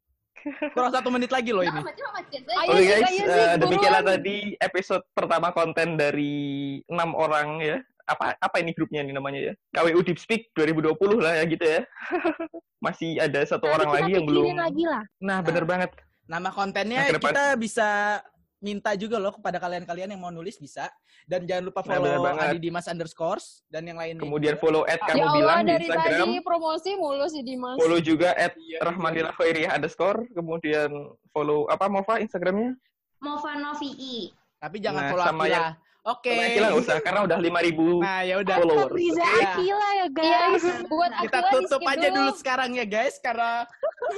Kurang 0.74 0.92
satu 0.94 1.10
menit 1.12 1.32
lagi 1.32 1.52
loh 1.52 1.64
ini. 1.64 1.80
Oke 1.80 2.80
sih, 2.80 2.88
guys, 2.88 3.08
sih. 3.12 3.60
demikianlah 3.60 4.04
tadi 4.04 4.56
episode 4.60 5.04
pertama 5.12 5.52
konten 5.52 6.00
dari 6.00 6.80
enam 6.88 7.16
orang 7.16 7.60
ya. 7.60 7.78
Apa 8.10 8.34
apa 8.42 8.58
ini 8.58 8.74
grupnya 8.74 9.06
nih 9.06 9.14
namanya 9.14 9.40
ya? 9.40 9.54
KWU 9.78 10.02
Deep 10.02 10.18
Speak 10.18 10.50
2020 10.58 11.22
lah 11.22 11.34
ya 11.38 11.44
gitu 11.46 11.66
ya. 11.66 11.82
Masih 12.86 13.20
ada 13.22 13.44
satu 13.46 13.70
orang 13.70 13.92
kita 13.92 13.98
lagi 14.02 14.12
yang 14.18 14.26
belum. 14.26 14.46
lagi 14.58 14.84
lah. 14.88 15.04
Nah, 15.22 15.38
bener 15.46 15.64
banget. 15.68 15.92
Nama 16.30 16.50
kontennya 16.54 17.10
Nah, 17.10 17.18
kita 17.18 17.46
bisa 17.58 18.22
minta 18.60 18.92
juga 18.94 19.16
loh 19.16 19.32
kepada 19.32 19.56
kalian-kalian 19.58 20.12
yang 20.12 20.20
mau 20.20 20.30
nulis 20.30 20.56
bisa. 20.56 20.92
Dan 21.24 21.46
jangan 21.46 21.64
lupa 21.66 21.80
Nah, 21.82 21.96
follow 21.96 22.20
banget. 22.22 22.48
Adi 22.50 22.60
Dimas 22.60 22.86
underscores 22.86 23.46
dan 23.66 23.84
yang 23.84 23.96
lainnya. 23.96 24.20
Kemudian 24.20 24.56
follow 24.56 24.84
at 24.84 25.00
kamu 25.02 25.16
Ya 25.16 25.24
Allah, 25.24 25.36
bilang 25.36 25.60
di 25.60 25.70
dari 25.70 25.86
Instagram. 25.86 26.28
tadi 26.28 26.40
promosi 26.42 26.90
mulu 26.94 27.26
sih 27.26 27.42
Dimas. 27.42 27.78
Follow 27.78 28.00
juga 28.00 28.30
at 28.34 28.54
Iya. 28.54 28.80
Rahmanila 28.84 29.32
Khairiyah 29.34 29.72
underscore. 29.74 30.28
Kemudian 30.30 30.90
follow 31.30 31.66
apa 31.68 31.86
Mova 31.86 32.18
Instagramnya? 32.18 32.76
Mova 33.18 33.52
Novii. 33.54 34.32
Tapi 34.58 34.78
jangan 34.78 35.02
Nah, 35.02 35.10
follow 35.10 35.26
sama 35.26 35.44
Akila. 35.44 35.56
yang- 35.56 35.76
Oke. 36.02 36.32
Sama 36.32 36.44
Akila 36.48 36.70
usah 36.74 36.98
karena 37.00 37.20
udah 37.22 37.38
5000 37.38 38.00
Nah, 38.00 38.22
ya 38.24 38.36
udah. 38.38 38.56
followers. 38.58 38.92
Riza 38.92 39.20
Iya. 39.22 39.52
Akila 39.54 39.88
ya 39.90 39.96
Iya, 40.00 40.08
guys. 40.10 40.64
buat 40.86 41.12
Kita 41.14 41.38
Akila 41.38 41.52
tutup 41.54 41.80
di-skip 41.80 41.92
aja 41.94 42.08
dulu 42.10 42.32
sekarang 42.34 42.70
ya 42.74 42.86
guys 42.86 43.16
karena 43.20 43.52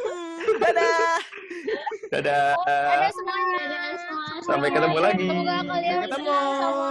dadah. 0.61 1.17
Dadah. 2.11 2.47
Dadah 2.63 3.11
semuanya. 3.11 3.57
Dadah 3.59 3.97
semua. 3.97 4.20
Sampai 4.41 4.69
ketemu 4.73 4.97
lagi. 4.97 5.27
Semoga 5.29 5.57
kalian 5.69 5.97
ketemu. 6.05 6.33
sama 6.57 6.89